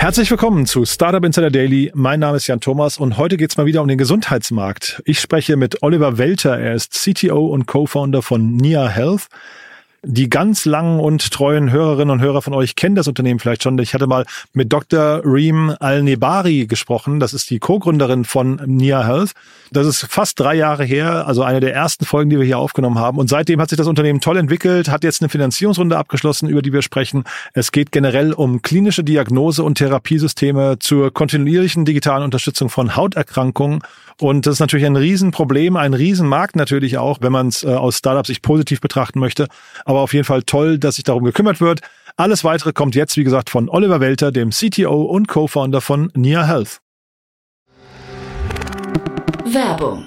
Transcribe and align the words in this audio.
Herzlich 0.00 0.30
willkommen 0.30 0.64
zu 0.64 0.84
Startup 0.84 1.24
Insider 1.24 1.50
Daily. 1.50 1.90
Mein 1.92 2.20
Name 2.20 2.36
ist 2.36 2.46
Jan 2.46 2.60
Thomas 2.60 2.98
und 2.98 3.18
heute 3.18 3.36
geht's 3.36 3.56
mal 3.56 3.66
wieder 3.66 3.82
um 3.82 3.88
den 3.88 3.98
Gesundheitsmarkt. 3.98 5.02
Ich 5.04 5.18
spreche 5.18 5.56
mit 5.56 5.82
Oliver 5.82 6.18
Welter. 6.18 6.56
Er 6.56 6.74
ist 6.74 6.92
CTO 6.92 7.48
und 7.48 7.66
Co-Founder 7.66 8.22
von 8.22 8.54
Nia 8.54 8.86
Health. 8.86 9.26
Die 10.04 10.30
ganz 10.30 10.64
langen 10.64 11.00
und 11.00 11.32
treuen 11.32 11.72
Hörerinnen 11.72 12.12
und 12.12 12.20
Hörer 12.20 12.40
von 12.40 12.54
euch 12.54 12.76
kennen 12.76 12.94
das 12.94 13.08
Unternehmen 13.08 13.40
vielleicht 13.40 13.64
schon. 13.64 13.76
Ich 13.78 13.94
hatte 13.94 14.06
mal 14.06 14.26
mit 14.52 14.72
Dr. 14.72 15.22
Reem 15.24 15.74
Al-Nebari 15.80 16.68
gesprochen. 16.68 17.18
Das 17.18 17.34
ist 17.34 17.50
die 17.50 17.58
Co-Gründerin 17.58 18.24
von 18.24 18.60
Nia 18.64 19.04
Health. 19.04 19.32
Das 19.72 19.88
ist 19.88 20.06
fast 20.08 20.38
drei 20.38 20.54
Jahre 20.54 20.84
her, 20.84 21.26
also 21.26 21.42
eine 21.42 21.58
der 21.58 21.74
ersten 21.74 22.04
Folgen, 22.04 22.30
die 22.30 22.38
wir 22.38 22.46
hier 22.46 22.58
aufgenommen 22.58 22.98
haben. 23.00 23.18
Und 23.18 23.28
seitdem 23.28 23.60
hat 23.60 23.70
sich 23.70 23.76
das 23.76 23.88
Unternehmen 23.88 24.20
toll 24.20 24.36
entwickelt, 24.36 24.88
hat 24.88 25.02
jetzt 25.02 25.20
eine 25.20 25.30
Finanzierungsrunde 25.30 25.98
abgeschlossen, 25.98 26.48
über 26.48 26.62
die 26.62 26.72
wir 26.72 26.82
sprechen. 26.82 27.24
Es 27.52 27.72
geht 27.72 27.90
generell 27.90 28.32
um 28.32 28.62
klinische 28.62 29.02
Diagnose 29.02 29.64
und 29.64 29.78
Therapiesysteme 29.78 30.78
zur 30.78 31.12
kontinuierlichen 31.12 31.84
digitalen 31.84 32.22
Unterstützung 32.22 32.68
von 32.68 32.94
Hauterkrankungen. 32.94 33.80
Und 34.20 34.46
das 34.46 34.54
ist 34.54 34.60
natürlich 34.60 34.86
ein 34.86 34.96
Riesenproblem, 34.96 35.76
ein 35.76 35.94
Riesenmarkt 35.94 36.56
natürlich 36.56 36.98
auch, 36.98 37.18
wenn 37.20 37.30
man 37.30 37.48
es 37.48 37.62
äh, 37.62 37.68
aus 37.68 37.98
Startups 37.98 38.26
sich 38.26 38.42
positiv 38.42 38.80
betrachten 38.80 39.20
möchte. 39.20 39.46
Aber 39.88 40.00
auf 40.00 40.12
jeden 40.12 40.26
Fall 40.26 40.42
toll, 40.42 40.78
dass 40.78 40.96
sich 40.96 41.04
darum 41.04 41.24
gekümmert 41.24 41.62
wird. 41.62 41.80
Alles 42.18 42.44
weitere 42.44 42.74
kommt 42.74 42.94
jetzt, 42.94 43.16
wie 43.16 43.24
gesagt, 43.24 43.48
von 43.48 43.70
Oliver 43.70 44.00
Welter, 44.00 44.30
dem 44.32 44.50
CTO 44.50 45.04
und 45.04 45.28
Co-Founder 45.28 45.80
von 45.80 46.12
Nia 46.14 46.46
Health. 46.46 46.82
Werbung. 49.46 50.06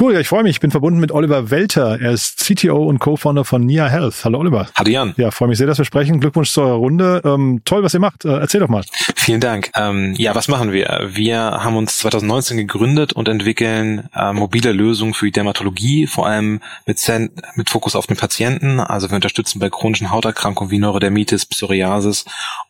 Cool, 0.00 0.12
ja, 0.12 0.18
ich 0.18 0.26
freue 0.26 0.42
mich. 0.42 0.56
Ich 0.56 0.60
bin 0.60 0.72
verbunden 0.72 0.98
mit 0.98 1.12
Oliver 1.12 1.52
Welter. 1.52 2.00
Er 2.00 2.10
ist 2.10 2.38
CTO 2.38 2.84
und 2.84 2.98
Co-Founder 2.98 3.44
von 3.44 3.64
Nia 3.64 3.86
Health. 3.86 4.24
Hallo 4.24 4.40
Oliver. 4.40 4.68
Hallo 4.74 4.90
Jan. 4.90 5.14
Ja, 5.16 5.30
freue 5.30 5.48
mich 5.48 5.58
sehr, 5.58 5.68
dass 5.68 5.78
wir 5.78 5.84
sprechen. 5.84 6.18
Glückwunsch 6.18 6.50
zur 6.50 6.66
Runde. 6.66 7.22
Ähm, 7.24 7.62
toll, 7.64 7.84
was 7.84 7.94
ihr 7.94 8.00
macht. 8.00 8.24
Äh, 8.24 8.38
erzähl 8.38 8.58
doch 8.58 8.68
mal. 8.68 8.82
Vielen 9.14 9.40
Dank. 9.40 9.70
Ähm, 9.76 10.14
ja, 10.18 10.34
was 10.34 10.48
machen 10.48 10.72
wir? 10.72 11.10
Wir 11.12 11.38
haben 11.38 11.76
uns 11.76 11.98
2019 11.98 12.56
gegründet 12.56 13.12
und 13.12 13.28
entwickeln 13.28 14.08
äh, 14.16 14.32
mobile 14.32 14.72
Lösungen 14.72 15.14
für 15.14 15.26
die 15.26 15.32
Dermatologie, 15.32 16.08
vor 16.08 16.26
allem 16.26 16.60
mit, 16.86 16.98
Zen 16.98 17.30
mit 17.54 17.70
Fokus 17.70 17.94
auf 17.94 18.08
den 18.08 18.16
Patienten. 18.16 18.80
Also 18.80 19.08
wir 19.10 19.14
unterstützen 19.14 19.60
bei 19.60 19.70
chronischen 19.70 20.10
Hauterkrankungen 20.10 20.72
wie 20.72 20.80
Neurodermitis, 20.80 21.46
Psoriasis 21.46 22.24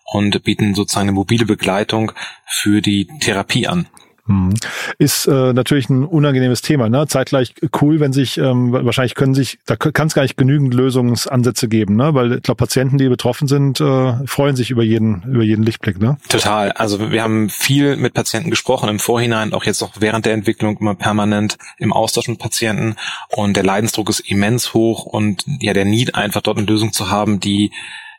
und 0.04 0.44
bieten 0.44 0.75
sozusagen 0.75 1.09
eine 1.09 1.12
mobile 1.12 1.47
Begleitung 1.47 2.12
für 2.47 2.82
die 2.82 3.09
Therapie 3.20 3.66
an. 3.66 3.87
Hm. 4.27 4.55
Ist 4.99 5.27
äh, 5.27 5.53
natürlich 5.53 5.91
ein 5.91 6.05
unangenehmes 6.05 6.62
Thema. 6.62 6.89
Ne? 6.89 7.07
Zeitgleich 7.07 7.55
cool, 7.83 8.01
wenn 8.01 8.15
sich, 8.15 8.39
ähm, 8.39 8.73
wahrscheinlich 8.73 9.15
können 9.15 9.35
sich, 9.35 9.59
da 9.67 9.77
kann 9.77 10.07
es 10.07 10.15
gar 10.15 10.23
nicht 10.23 10.39
genügend 10.39 10.73
Lösungsansätze 10.73 11.69
geben, 11.69 11.97
ne? 11.97 12.15
weil 12.15 12.33
ich 12.37 12.43
glaube, 12.43 12.57
Patienten, 12.57 12.97
die 12.97 13.09
betroffen 13.11 13.49
sind, 13.49 13.83
äh, 13.83 14.27
freuen 14.27 14.57
sich 14.57 14.71
über 14.71 14.83
jeden, 14.83 15.23
über 15.25 15.43
jeden 15.43 15.62
Lichtblick. 15.62 16.01
Ne? 16.01 16.17
Total. 16.31 16.73
Also 16.73 17.11
wir 17.11 17.23
haben 17.23 17.51
viel 17.51 17.97
mit 17.97 18.15
Patienten 18.15 18.49
gesprochen 18.49 18.89
im 18.89 18.99
Vorhinein, 18.99 19.53
auch 19.53 19.65
jetzt 19.65 19.83
auch 19.83 19.93
während 19.99 20.25
der 20.25 20.33
Entwicklung 20.33 20.79
immer 20.79 20.95
permanent 20.95 21.59
im 21.77 21.93
Austausch 21.93 22.29
mit 22.29 22.39
Patienten 22.39 22.97
und 23.29 23.56
der 23.56 23.65
Leidensdruck 23.65 24.09
ist 24.09 24.21
immens 24.21 24.73
hoch 24.73 25.05
und 25.05 25.45
ja, 25.61 25.75
der 25.75 25.85
Need 25.85 26.15
einfach 26.15 26.41
dort 26.41 26.56
eine 26.56 26.67
Lösung 26.67 26.95
zu 26.95 27.11
haben, 27.11 27.41
die 27.41 27.73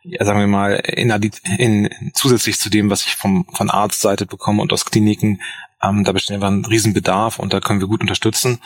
ja, 0.08 0.24
sagen 0.24 0.40
wir 0.40 0.46
mal, 0.46 0.74
in, 0.74 1.10
in, 1.58 1.90
zusätzlich 2.14 2.60
zu 2.60 2.70
dem, 2.70 2.92
was 2.92 3.08
ich 3.08 3.16
vom, 3.16 3.48
von 3.52 3.72
Arztseite 3.72 4.28
bekomme 4.28 4.62
und 4.62 4.72
aus 4.72 4.86
Kliniken, 4.86 5.42
ähm, 5.88 6.04
da 6.04 6.12
besteht 6.12 6.36
einfach 6.36 6.50
ein 6.50 6.66
Riesenbedarf 6.66 7.40
und 7.40 7.54
da 7.54 7.60
können 7.60 7.80
wir 7.80 7.88
gut 7.88 8.02
unterstützen. 8.02 8.60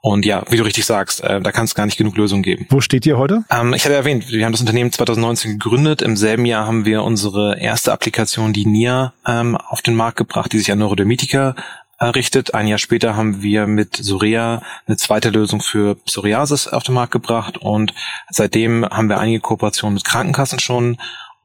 Und 0.00 0.26
ja, 0.26 0.42
wie 0.50 0.58
du 0.58 0.64
richtig 0.64 0.84
sagst, 0.84 1.22
äh, 1.22 1.40
da 1.40 1.50
kann 1.50 1.64
es 1.64 1.74
gar 1.74 1.86
nicht 1.86 1.96
genug 1.96 2.18
Lösungen 2.18 2.42
geben. 2.42 2.66
Wo 2.68 2.82
steht 2.82 3.06
ihr 3.06 3.16
heute? 3.16 3.44
Ähm, 3.50 3.72
ich 3.72 3.86
hatte 3.86 3.94
erwähnt, 3.94 4.30
wir 4.30 4.44
haben 4.44 4.52
das 4.52 4.60
Unternehmen 4.60 4.92
2019 4.92 5.58
gegründet. 5.58 6.02
Im 6.02 6.18
selben 6.18 6.44
Jahr 6.44 6.66
haben 6.66 6.84
wir 6.84 7.02
unsere 7.02 7.58
erste 7.58 7.90
Applikation, 7.90 8.52
die 8.52 8.66
NIA, 8.66 9.14
ähm, 9.26 9.56
auf 9.56 9.80
den 9.80 9.94
Markt 9.94 10.18
gebracht, 10.18 10.52
die 10.52 10.58
sich 10.58 10.70
an 10.70 10.78
Neurodermitiker 10.78 11.56
errichtet. 11.98 12.52
Ein 12.52 12.66
Jahr 12.66 12.78
später 12.78 13.16
haben 13.16 13.42
wir 13.42 13.66
mit 13.66 13.96
Sorea 13.96 14.62
eine 14.86 14.98
zweite 14.98 15.30
Lösung 15.30 15.62
für 15.62 15.94
Psoriasis 15.94 16.68
auf 16.68 16.82
den 16.82 16.94
Markt 16.94 17.12
gebracht 17.12 17.56
und 17.56 17.94
seitdem 18.28 18.84
haben 18.84 19.08
wir 19.08 19.18
einige 19.18 19.40
Kooperationen 19.40 19.94
mit 19.94 20.04
Krankenkassen 20.04 20.58
schon 20.58 20.98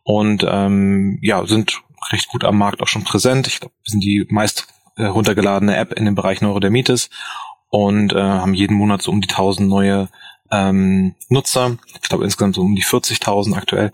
und 0.03 0.45
ähm, 0.45 1.19
ja 1.21 1.45
sind 1.45 1.81
recht 2.11 2.29
gut 2.29 2.43
am 2.43 2.57
Markt 2.57 2.81
auch 2.81 2.87
schon 2.87 3.03
präsent. 3.03 3.47
Ich 3.47 3.59
glaube, 3.59 3.73
wir 3.83 3.91
sind 3.91 4.03
die 4.03 4.25
meist 4.29 4.67
äh, 4.99 5.05
runtergeladene 5.05 5.75
App 5.75 5.93
in 5.93 6.05
dem 6.05 6.15
Bereich 6.15 6.41
Neurodermitis 6.41 7.09
und 7.69 8.13
äh, 8.13 8.21
haben 8.21 8.53
jeden 8.53 8.75
Monat 8.75 9.01
so 9.01 9.11
um 9.11 9.21
die 9.21 9.29
1000 9.29 9.67
neue 9.67 10.09
ähm, 10.51 11.15
Nutzer. 11.29 11.77
Ich 12.01 12.09
glaube 12.09 12.23
insgesamt 12.23 12.55
so 12.55 12.61
um 12.61 12.75
die 12.75 12.83
40.000 12.83 13.55
aktuell. 13.55 13.91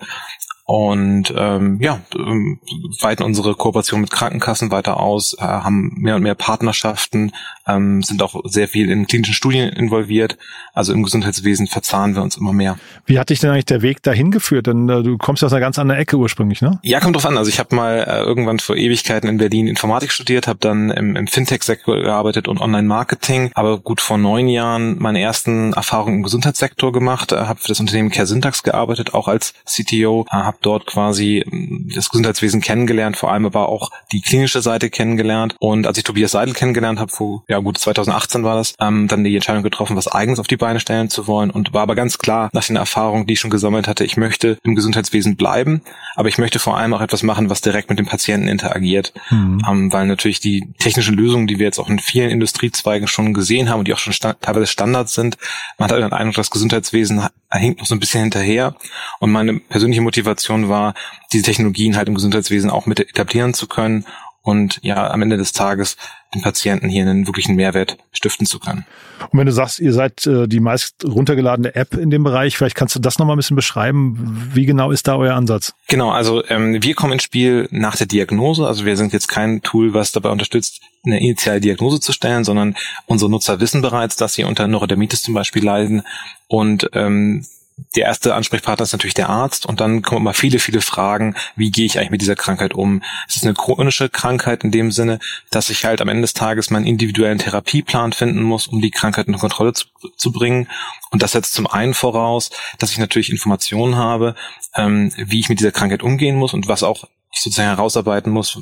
Und 0.66 1.32
ähm, 1.38 1.80
ja, 1.80 2.02
ähm, 2.16 2.60
weiten 3.02 3.22
unsere 3.22 3.54
Kooperation 3.54 4.02
mit 4.02 4.10
Krankenkassen 4.10 4.72
weiter 4.72 5.00
aus, 5.00 5.36
äh, 5.38 5.44
haben 5.44 5.94
mehr 5.98 6.16
und 6.16 6.24
mehr 6.24 6.34
Partnerschaften, 6.34 7.34
ähm, 7.68 8.04
sind 8.04 8.22
auch 8.22 8.42
sehr 8.46 8.68
viel 8.68 8.90
in 8.90 9.08
klinischen 9.08 9.34
Studien 9.34 9.70
involviert. 9.70 10.38
Also 10.74 10.94
im 10.94 11.04
Gesundheitswesen 11.04 11.68
verzahnen 11.68 12.16
wir 12.16 12.22
uns 12.22 12.38
immer 12.38 12.54
mehr. 12.54 12.78
Wie 13.06 13.20
hat 13.20 13.30
dich 13.30 13.40
denn 13.40 13.52
eigentlich 13.52 13.66
der 13.66 13.82
Weg 13.82 14.04
dahin 14.04 14.32
geführt? 14.32 14.68
Denn 14.68 14.90
äh, 14.90 15.04
du 15.04 15.18
kommst 15.18 15.44
aus 15.44 15.52
einer 15.52 15.62
ganz 15.62 15.80
anderen 15.80 16.00
Ecke 16.00 16.18
ursprünglich, 16.18 16.62
ne? 16.62 16.80
Ja, 16.84 17.00
kommt 17.00 17.16
drauf 17.16 17.26
an. 17.26 17.38
Also 17.38 17.50
ich 17.50 17.60
habe 17.60 17.76
mal 17.76 18.06
äh, 18.08 18.22
irgendwann 18.24 18.60
vor 18.60 18.76
Ewigkeiten 18.76 19.30
in 19.30 19.38
Berlin 19.38 19.68
Informatik 19.68 20.12
studiert, 20.12 20.48
habe 20.48 20.60
dann 20.60 20.92
im, 20.92 21.16
im 21.16 21.28
Fintech-Sektor 21.28 22.02
gearbeitet 22.02 22.48
und 22.48 22.60
Online-Marketing, 22.60 23.52
aber 23.54 23.80
gut 23.80 24.02
vor 24.02 24.18
neun 24.18 24.48
Jahren 24.48 24.98
meine 25.00 25.22
ersten 25.22 25.74
Erfahrungen 25.74 26.18
im 26.18 26.24
Gesundheitssektor 26.24 26.92
gemacht, 26.92 27.32
äh, 27.32 27.38
habe 27.38 27.60
für 27.60 27.70
das 27.70 27.80
Unternehmen 27.80 28.12
Care 28.12 28.28
Syntax 28.28 28.64
gearbeitet, 28.64 29.14
auch 29.14 29.28
als 29.28 29.54
CTO, 29.66 30.26
äh, 30.30 30.36
habe 30.36 30.58
dort 30.62 30.86
quasi 30.86 31.44
ähm, 31.46 31.90
das 31.94 32.10
Gesundheitswesen 32.10 32.62
kennengelernt, 32.62 33.18
vor 33.18 33.32
allem 33.32 33.46
aber 33.46 33.70
auch 33.70 33.92
die 34.12 34.22
klinische 34.22 34.62
Seite 34.62 34.90
kennengelernt. 34.90 35.56
Und 35.60 35.88
als 35.88 35.98
ich 35.98 36.04
Tobias 36.04 36.32
Seidel 36.32 36.54
kennengelernt 36.54 37.00
habe, 37.00 37.12
vor 37.12 37.44
ja 37.48 37.55
gut 37.60 37.78
2018 37.78 38.44
war 38.44 38.56
das, 38.56 38.74
ähm, 38.80 39.08
dann 39.08 39.24
die 39.24 39.36
Entscheidung 39.36 39.64
getroffen, 39.64 39.96
was 39.96 40.08
eigenes 40.08 40.40
auf 40.40 40.48
die 40.48 40.58
Beine 40.58 40.80
stellen 40.80 41.10
zu 41.10 41.28
wollen. 41.28 41.50
Und 41.50 41.74
war 41.74 41.82
aber 41.84 41.96
ganz 41.96 42.18
klar 42.18 42.50
nach 42.54 42.66
den 42.66 42.76
Erfahrungen, 42.76 43.28
die 43.28 43.34
ich 43.34 43.40
schon 43.40 43.52
gesammelt 43.52 43.88
hatte, 43.88 44.04
ich 44.04 44.18
möchte 44.18 44.58
im 44.64 44.76
Gesundheitswesen 44.76 45.36
bleiben, 45.36 45.82
aber 46.16 46.30
ich 46.30 46.38
möchte 46.38 46.60
vor 46.60 46.78
allem 46.78 46.94
auch 46.94 47.02
etwas 47.02 47.24
machen, 47.24 47.50
was 47.50 47.62
direkt 47.62 47.90
mit 47.90 48.00
dem 48.00 48.06
Patienten 48.06 48.48
interagiert, 48.48 49.14
mhm. 49.30 49.62
ähm, 49.68 49.94
weil 49.94 50.08
natürlich 50.08 50.40
die 50.40 50.68
technischen 50.80 51.16
Lösungen, 51.16 51.48
die 51.48 51.60
wir 51.60 51.66
jetzt 51.66 51.80
auch 51.80 51.90
in 51.90 52.00
vielen 52.00 52.30
Industriezweigen 52.30 53.08
schon 53.08 53.34
gesehen 53.34 53.70
haben 53.70 53.80
und 53.80 53.88
die 53.88 53.94
auch 53.94 54.00
schon 54.00 54.14
sta 54.14 54.34
teilweise 54.34 54.68
Standards 54.68 55.14
sind, 55.14 55.38
man 55.78 55.90
hat 55.90 55.98
den 55.98 56.14
Eindruck, 56.14 56.36
das 56.36 56.52
Gesundheitswesen 56.52 57.26
hinkt 57.60 57.80
noch 57.80 57.88
so 57.88 57.96
ein 57.96 58.00
bisschen 58.00 58.22
hinterher. 58.22 58.76
Und 59.20 59.32
meine 59.32 59.60
persönliche 59.60 60.02
Motivation 60.02 60.70
war, 60.70 60.94
diese 61.34 61.44
Technologien 61.44 61.96
halt 61.96 62.08
im 62.08 62.16
Gesundheitswesen 62.16 62.70
auch 62.70 62.86
mit 62.86 63.00
etablieren 63.00 63.54
zu 63.54 63.68
können. 63.68 64.06
Und 64.42 64.80
ja 64.84 65.10
am 65.10 65.24
Ende 65.24 65.38
des 65.38 65.54
Tages 65.54 65.98
den 66.36 66.42
Patienten 66.42 66.90
hier 66.90 67.04
einen 67.04 67.26
wirklichen 67.26 67.56
Mehrwert 67.56 67.98
stiften 68.12 68.46
zu 68.46 68.60
können. 68.60 68.86
Und 69.32 69.40
wenn 69.40 69.46
du 69.46 69.52
sagst, 69.52 69.80
ihr 69.80 69.94
seid 69.94 70.28
äh, 70.28 70.48
die 70.48 70.60
meist 70.60 71.04
runtergeladene 71.06 71.74
App 71.76 71.96
in 71.96 72.10
dem 72.10 72.24
Bereich, 72.24 72.58
vielleicht 72.58 72.76
kannst 72.76 72.96
du 72.96 73.00
das 73.00 73.18
nochmal 73.18 73.36
ein 73.36 73.38
bisschen 73.38 73.56
beschreiben. 73.56 74.50
Wie 74.54 74.66
genau 74.66 74.92
ist 74.92 75.08
da 75.08 75.16
euer 75.16 75.36
Ansatz? 75.36 75.74
Genau, 75.88 76.12
also 76.12 76.44
ähm, 76.48 76.82
wir 76.84 76.94
kommen 76.96 77.14
ins 77.14 77.24
Spiel 77.24 77.68
nach 77.72 77.96
der 77.96 78.08
Diagnose. 78.08 78.68
Also 78.68 78.86
wir 78.86 78.98
sind 78.98 79.14
jetzt 79.14 79.28
kein 79.28 79.62
Tool, 79.62 79.94
was 79.94 80.12
dabei 80.12 80.30
unterstützt, 80.30 80.82
eine 81.06 81.20
initiale 81.20 81.62
Diagnose 81.62 82.00
zu 82.00 82.12
stellen, 82.12 82.44
sondern 82.44 82.76
unsere 83.06 83.32
Nutzer 83.32 83.60
wissen 83.60 83.82
bereits, 83.82 84.16
dass 84.16 84.34
sie 84.34 84.44
unter 84.44 84.68
Neurodermitis 84.68 85.24
zum 85.24 85.34
Beispiel 85.34 85.64
leiden 85.64 86.04
und 86.48 86.90
ähm, 86.94 87.46
der 87.96 88.06
erste 88.06 88.36
Ansprechpartner 88.36 88.84
ist 88.84 88.94
natürlich 88.94 89.14
der 89.16 89.30
Arzt 89.30 89.66
und 89.66 89.82
dann 89.82 90.02
kommen 90.02 90.22
immer 90.22 90.34
viele, 90.34 90.60
viele 90.60 90.82
Fragen, 90.82 91.36
wie 91.56 91.72
gehe 91.72 91.86
ich 91.86 91.98
eigentlich 91.98 92.12
mit 92.12 92.22
dieser 92.22 92.36
Krankheit 92.36 92.74
um? 92.74 93.02
Es 93.28 93.36
ist 93.36 93.44
eine 93.44 93.54
chronische 93.54 94.10
Krankheit 94.10 94.64
in 94.64 94.72
dem 94.72 94.92
Sinne, 94.92 95.20
dass 95.52 95.70
ich 95.70 95.84
halt 95.84 96.02
am 96.02 96.08
Ende 96.08 96.22
des 96.22 96.34
Tages 96.34 96.70
meinen 96.70 96.86
individuellen 96.86 97.38
Therapieplan 97.38 98.14
finden 98.14 98.44
muss, 98.44 98.68
um 98.68 98.82
die 98.82 98.92
Krankheit 98.92 99.28
unter 99.28 99.40
Kontrolle 99.40 99.74
zu, 99.74 99.88
zu 100.16 100.32
bringen. 100.32 100.70
Und 101.12 101.22
das 101.22 101.34
setzt 101.34 101.54
zum 101.54 101.68
einen 101.68 101.94
voraus, 101.94 102.50
dass 102.80 102.92
ich 102.92 102.98
natürlich 102.98 103.30
Informationen 103.30 103.98
habe, 103.98 104.36
ähm, 104.76 105.12
wie 105.18 105.40
ich 105.40 105.50
mit 105.50 105.60
dieser 105.60 105.72
Krankheit 105.72 106.04
umgehen 106.04 106.38
muss 106.38 106.54
und 106.54 106.68
was 106.68 106.84
auch 106.84 107.04
ich 107.34 107.42
sozusagen 107.42 107.70
herausarbeiten 107.70 108.32
muss, 108.32 108.60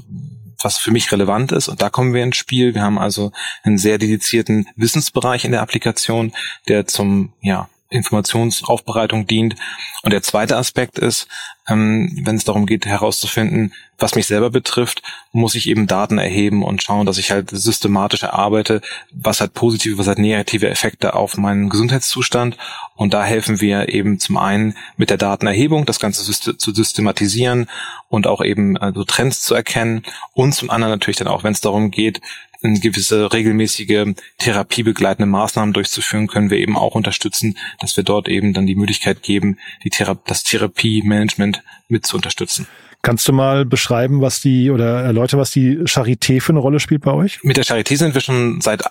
was 0.64 0.78
für 0.80 0.92
mich 0.92 1.12
relevant 1.12 1.52
ist. 1.52 1.68
Und 1.68 1.82
da 1.82 1.90
kommen 1.90 2.14
wir 2.14 2.24
ins 2.24 2.38
Spiel. 2.38 2.74
Wir 2.74 2.82
haben 2.82 2.98
also 2.98 3.32
einen 3.64 3.78
sehr 3.78 4.00
dedizierten 4.00 4.68
Wissensbereich 4.76 5.46
in 5.46 5.52
der 5.52 5.62
Applikation, 5.62 6.34
der 6.68 6.88
zum 6.88 7.34
ja, 7.42 7.70
Informationsaufbereitung 7.94 9.28
dient. 9.28 9.56
Und 10.04 10.12
der 10.12 10.22
zweite 10.22 10.58
Aspekt 10.58 11.00
ist, 11.00 11.28
ähm, 11.68 12.12
wenn 12.24 12.36
es 12.36 12.44
darum 12.44 12.66
geht 12.66 12.86
herauszufinden, 12.86 13.74
was 13.98 14.16
mich 14.16 14.26
selber 14.26 14.50
betrifft, 14.50 15.02
muss 15.32 15.56
ich 15.56 15.70
eben 15.70 15.88
Daten 15.88 16.18
erheben 16.18 16.64
und 16.64 16.84
schauen, 16.84 17.06
dass 17.06 17.18
ich 17.18 17.32
halt 17.32 17.52
systematisch 17.52 18.24
erarbeite, 18.24 18.82
was 19.12 19.40
hat 19.40 19.54
positive, 19.54 19.98
was 19.98 20.08
hat 20.08 20.18
negative 20.18 20.70
Effekte 20.70 21.14
auf 21.14 21.38
meinen 21.38 21.70
Gesundheitszustand. 21.70 22.58
Und 22.96 23.14
da 23.14 23.24
helfen 23.24 23.62
wir 23.62 23.90
eben 23.90 24.20
zum 24.20 24.38
einen 24.38 24.76
mit 24.98 25.10
der 25.10 25.18
Datenerhebung, 25.18 25.86
das 25.86 26.00
Ganze 26.00 26.24
zu 26.32 26.74
systematisieren 26.74 27.68
und 28.10 28.28
auch 28.28 28.44
eben 28.44 28.78
also 28.78 29.04
Trends 29.04 29.42
zu 29.42 29.56
erkennen. 29.56 30.04
Und 30.34 30.54
zum 30.54 30.70
anderen 30.70 30.92
natürlich 30.92 31.18
dann 31.18 31.28
auch, 31.28 31.44
wenn 31.44 31.54
es 31.54 31.62
darum 31.62 31.92
geht, 31.92 32.20
in 32.64 32.80
gewisse 32.80 33.32
regelmäßige 33.34 34.16
therapiebegleitende 34.38 35.30
Maßnahmen 35.30 35.74
durchzuführen, 35.74 36.28
können 36.28 36.50
wir 36.50 36.58
eben 36.58 36.78
auch 36.78 36.96
unterstützen, 36.96 37.58
dass 37.80 37.98
wir 37.98 38.06
dort 38.06 38.30
eben 38.30 38.54
dann 38.54 38.66
die 38.66 38.76
Möglichkeit 38.76 39.22
geben, 39.22 39.60
die 39.84 39.90
Thera 39.90 40.18
das 40.26 40.44
Therapiemanagement 40.44 41.53
mit 41.88 42.06
zu 42.06 42.16
unterstützen. 42.16 42.68
Kannst 43.02 43.28
du 43.28 43.34
mal 43.34 43.66
beschreiben, 43.66 44.22
was 44.22 44.40
die 44.40 44.72
oder 44.72 45.02
erläutern, 45.02 45.40
was 45.40 45.52
die 45.52 45.80
Charité 45.80 46.40
für 46.40 46.54
eine 46.54 46.60
Rolle 46.60 46.80
spielt 46.80 47.02
bei 47.02 47.12
euch? 47.12 47.44
Mit 47.44 47.58
der 47.58 47.66
Charité 47.66 47.98
sind 47.98 48.14
wir 48.14 48.22
schon 48.22 48.62
seit 48.62 48.84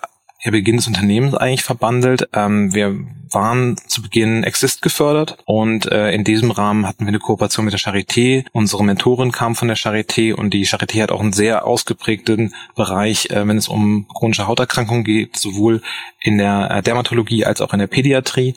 ja, 0.43 0.51
Beginn 0.51 0.75
des 0.75 0.87
Unternehmens 0.87 1.33
eigentlich 1.33 1.63
verbandelt. 1.63 2.27
Ähm, 2.33 2.73
wir 2.73 2.95
waren 3.31 3.77
zu 3.87 4.01
Beginn 4.01 4.43
Exist 4.43 4.81
gefördert 4.81 5.37
und 5.45 5.91
äh, 5.91 6.11
in 6.11 6.23
diesem 6.23 6.51
Rahmen 6.51 6.85
hatten 6.85 7.05
wir 7.05 7.07
eine 7.07 7.19
Kooperation 7.19 7.65
mit 7.65 7.73
der 7.73 7.79
Charité. 7.79 8.45
Unsere 8.51 8.83
Mentorin 8.83 9.31
kam 9.31 9.55
von 9.55 9.67
der 9.67 9.77
Charité 9.77 10.33
und 10.33 10.53
die 10.53 10.67
Charité 10.67 11.01
hat 11.01 11.11
auch 11.11 11.21
einen 11.21 11.33
sehr 11.33 11.65
ausgeprägten 11.65 12.53
Bereich, 12.75 13.29
äh, 13.31 13.47
wenn 13.47 13.57
es 13.57 13.67
um 13.67 14.07
chronische 14.13 14.45
Hauterkrankungen 14.45 15.03
geht, 15.03 15.37
sowohl 15.37 15.81
in 16.21 16.37
der 16.37 16.69
äh, 16.69 16.83
Dermatologie 16.83 17.45
als 17.45 17.61
auch 17.61 17.73
in 17.73 17.79
der 17.79 17.87
Pädiatrie. 17.87 18.53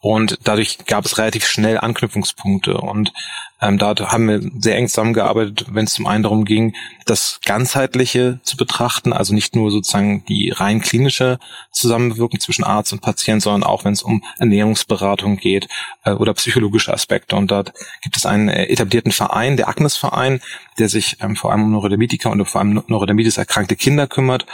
Und 0.00 0.38
dadurch 0.44 0.78
gab 0.86 1.04
es 1.04 1.18
relativ 1.18 1.46
schnell 1.46 1.78
Anknüpfungspunkte. 1.78 2.76
Und 2.78 3.12
ähm, 3.60 3.78
da 3.78 3.94
haben 3.96 4.28
wir 4.28 4.40
sehr 4.60 4.76
eng 4.76 4.86
zusammengearbeitet, 4.86 5.66
wenn 5.70 5.86
es 5.86 5.94
zum 5.94 6.06
einen 6.06 6.22
darum 6.22 6.44
ging, 6.44 6.76
das 7.06 7.40
Ganzheitliche 7.44 8.38
zu 8.44 8.56
betrachten, 8.56 9.12
also 9.12 9.34
nicht 9.34 9.56
nur 9.56 9.72
sozusagen 9.72 10.24
die 10.26 10.50
rein 10.50 10.80
klinische 10.80 11.40
Zusammenwirkung 11.72 12.38
zwischen 12.38 12.62
Arzt 12.62 12.92
und 12.92 13.00
Patient, 13.00 13.42
sondern 13.42 13.64
auch 13.64 13.84
wenn 13.84 13.94
es 13.94 14.02
um 14.02 14.22
Ernährungsberatung 14.38 15.36
geht 15.36 15.66
äh, 16.04 16.12
oder 16.12 16.34
psychologische 16.34 16.92
Aspekte. 16.92 17.34
Und 17.34 17.50
dort 17.50 17.72
gibt 18.02 18.16
es 18.16 18.24
einen 18.24 18.48
äh, 18.48 18.66
etablierten 18.66 19.10
Verein, 19.10 19.56
der 19.56 19.68
Agnes-Verein, 19.68 20.40
der 20.78 20.88
sich 20.88 21.16
ähm, 21.20 21.34
vor 21.34 21.50
allem 21.50 21.64
um 21.64 21.72
Neurodermitiker 21.72 22.30
und 22.30 22.44
vor 22.44 22.60
allem 22.60 22.84
Neurodermitis 22.86 23.36
erkrankte 23.36 23.74
Kinder 23.74 24.06
kümmert 24.06 24.46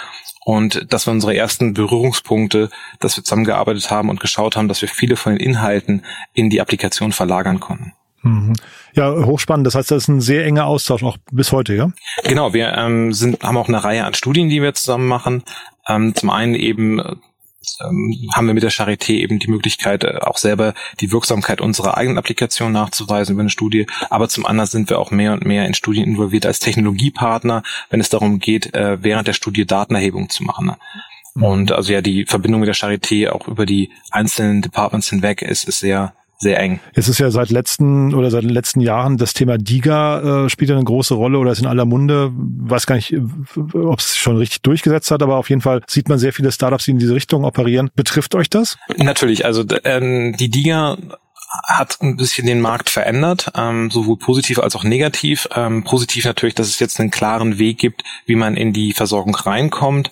und 0.44 0.86
das 0.90 1.06
waren 1.06 1.16
unsere 1.16 1.34
ersten 1.34 1.74
Berührungspunkte, 1.74 2.70
dass 3.00 3.16
wir 3.16 3.24
zusammengearbeitet 3.24 3.90
haben 3.90 4.10
und 4.10 4.20
geschaut 4.20 4.56
haben, 4.56 4.68
dass 4.68 4.82
wir 4.82 4.88
viele 4.88 5.16
von 5.16 5.32
den 5.32 5.40
Inhalten 5.40 6.04
in 6.34 6.50
die 6.50 6.60
Applikation 6.60 7.12
verlagern 7.12 7.60
konnten. 7.60 7.94
Mhm. 8.22 8.52
Ja, 8.94 9.10
hochspannend. 9.10 9.66
Das 9.66 9.74
heißt, 9.74 9.90
das 9.90 10.04
ist 10.04 10.08
ein 10.08 10.20
sehr 10.20 10.44
enger 10.44 10.66
Austausch 10.66 11.02
auch 11.02 11.16
bis 11.30 11.52
heute, 11.52 11.74
ja? 11.74 11.90
Genau, 12.24 12.54
wir 12.54 12.72
ähm, 12.76 13.12
sind, 13.12 13.42
haben 13.42 13.56
auch 13.56 13.68
eine 13.68 13.82
Reihe 13.82 14.04
an 14.04 14.14
Studien, 14.14 14.48
die 14.48 14.62
wir 14.62 14.74
zusammen 14.74 15.08
machen. 15.08 15.42
Ähm, 15.88 16.14
zum 16.14 16.30
einen 16.30 16.54
eben 16.54 17.02
ähm, 17.84 18.14
haben 18.34 18.46
wir 18.46 18.54
mit 18.54 18.62
der 18.62 18.72
Charité 18.72 19.12
eben 19.12 19.38
die 19.38 19.50
Möglichkeit, 19.50 20.04
äh, 20.04 20.18
auch 20.20 20.38
selber 20.38 20.74
die 21.00 21.12
Wirksamkeit 21.12 21.60
unserer 21.60 21.96
eigenen 21.96 22.18
Applikation 22.18 22.72
nachzuweisen 22.72 23.34
über 23.34 23.42
eine 23.42 23.50
Studie. 23.50 23.86
Aber 24.10 24.28
zum 24.28 24.46
anderen 24.46 24.68
sind 24.68 24.90
wir 24.90 24.98
auch 24.98 25.10
mehr 25.10 25.32
und 25.32 25.44
mehr 25.44 25.66
in 25.66 25.74
Studien 25.74 26.04
involviert 26.04 26.46
als 26.46 26.58
Technologiepartner, 26.58 27.62
wenn 27.90 28.00
es 28.00 28.08
darum 28.08 28.38
geht, 28.38 28.74
äh, 28.74 29.02
während 29.02 29.28
der 29.28 29.32
Studie 29.32 29.66
Datenerhebung 29.66 30.30
zu 30.30 30.44
machen. 30.44 30.72
Mhm. 31.34 31.42
Und 31.42 31.72
also 31.72 31.92
ja, 31.92 32.00
die 32.00 32.24
Verbindung 32.26 32.60
mit 32.60 32.68
der 32.68 32.76
Charité 32.76 33.30
auch 33.30 33.48
über 33.48 33.66
die 33.66 33.90
einzelnen 34.10 34.62
Departments 34.62 35.10
hinweg 35.10 35.42
ist, 35.42 35.64
ist 35.64 35.80
sehr 35.80 36.14
sehr 36.44 36.60
eng. 36.60 36.78
Es 36.94 37.08
ist 37.08 37.18
ja 37.18 37.30
seit 37.30 37.50
letzten 37.50 38.14
oder 38.14 38.30
seit 38.30 38.44
den 38.44 38.50
letzten 38.50 38.80
Jahren 38.80 39.16
das 39.16 39.32
Thema 39.32 39.58
DIGA 39.58 40.44
äh, 40.44 40.48
spielt 40.48 40.70
ja 40.70 40.76
eine 40.76 40.84
große 40.84 41.14
Rolle 41.14 41.38
oder 41.38 41.50
ist 41.50 41.60
in 41.60 41.66
aller 41.66 41.86
Munde. 41.86 42.30
Weiß 42.32 42.86
gar 42.86 42.94
nicht, 42.94 43.12
äh, 43.12 43.20
ob 43.74 43.98
es 43.98 44.16
schon 44.16 44.36
richtig 44.36 44.62
durchgesetzt 44.62 45.10
hat, 45.10 45.22
aber 45.22 45.36
auf 45.36 45.50
jeden 45.50 45.62
Fall 45.62 45.82
sieht 45.88 46.08
man 46.08 46.18
sehr 46.18 46.32
viele 46.32 46.52
Startups, 46.52 46.84
die 46.84 46.92
in 46.92 46.98
diese 47.00 47.14
Richtung 47.14 47.44
operieren. 47.44 47.90
Betrifft 47.96 48.34
euch 48.36 48.48
das? 48.48 48.78
Natürlich. 48.96 49.44
Also 49.44 49.64
ähm, 49.84 50.36
die 50.38 50.50
DIGA 50.50 50.98
hat 51.62 51.98
ein 52.00 52.16
bisschen 52.16 52.46
den 52.46 52.60
Markt 52.60 52.90
verändert, 52.90 53.50
ähm, 53.56 53.90
sowohl 53.90 54.18
positiv 54.18 54.58
als 54.58 54.74
auch 54.76 54.84
negativ. 54.84 55.48
Ähm, 55.54 55.84
positiv 55.84 56.24
natürlich, 56.24 56.54
dass 56.54 56.68
es 56.68 56.78
jetzt 56.78 57.00
einen 57.00 57.10
klaren 57.10 57.58
Weg 57.58 57.78
gibt, 57.78 58.02
wie 58.26 58.34
man 58.34 58.56
in 58.56 58.72
die 58.72 58.92
Versorgung 58.92 59.34
reinkommt. 59.34 60.10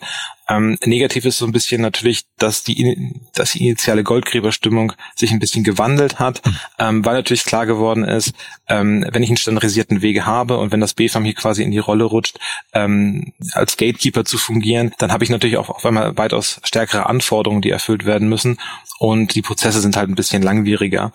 Ähm, 0.48 0.76
negativ 0.84 1.24
ist 1.24 1.38
so 1.38 1.46
ein 1.46 1.52
bisschen 1.52 1.80
natürlich, 1.80 2.24
dass 2.38 2.62
die, 2.64 3.14
dass 3.34 3.52
die 3.52 3.66
initiale 3.66 4.02
Goldgräberstimmung 4.02 4.92
sich 5.14 5.30
ein 5.32 5.38
bisschen 5.38 5.64
gewandelt 5.64 6.18
hat, 6.18 6.42
ähm, 6.78 7.04
weil 7.04 7.14
natürlich 7.14 7.44
klar 7.44 7.66
geworden 7.66 8.04
ist, 8.04 8.32
ähm, 8.68 9.06
wenn 9.12 9.22
ich 9.22 9.30
einen 9.30 9.36
standardisierten 9.36 10.02
Wege 10.02 10.26
habe 10.26 10.58
und 10.58 10.72
wenn 10.72 10.80
das 10.80 10.94
BFAM 10.94 11.24
hier 11.24 11.34
quasi 11.34 11.62
in 11.62 11.70
die 11.70 11.78
Rolle 11.78 12.04
rutscht, 12.04 12.38
ähm, 12.72 13.32
als 13.52 13.76
Gatekeeper 13.76 14.24
zu 14.24 14.38
fungieren, 14.38 14.92
dann 14.98 15.12
habe 15.12 15.24
ich 15.24 15.30
natürlich 15.30 15.56
auch 15.56 15.70
auf 15.70 15.86
einmal 15.86 16.16
weitaus 16.16 16.60
stärkere 16.64 17.06
Anforderungen, 17.06 17.62
die 17.62 17.70
erfüllt 17.70 18.04
werden 18.04 18.28
müssen. 18.28 18.58
Und 18.98 19.34
die 19.34 19.42
Prozesse 19.42 19.80
sind 19.80 19.96
halt 19.96 20.08
ein 20.08 20.14
bisschen 20.14 20.42
langwieriger. 20.42 21.12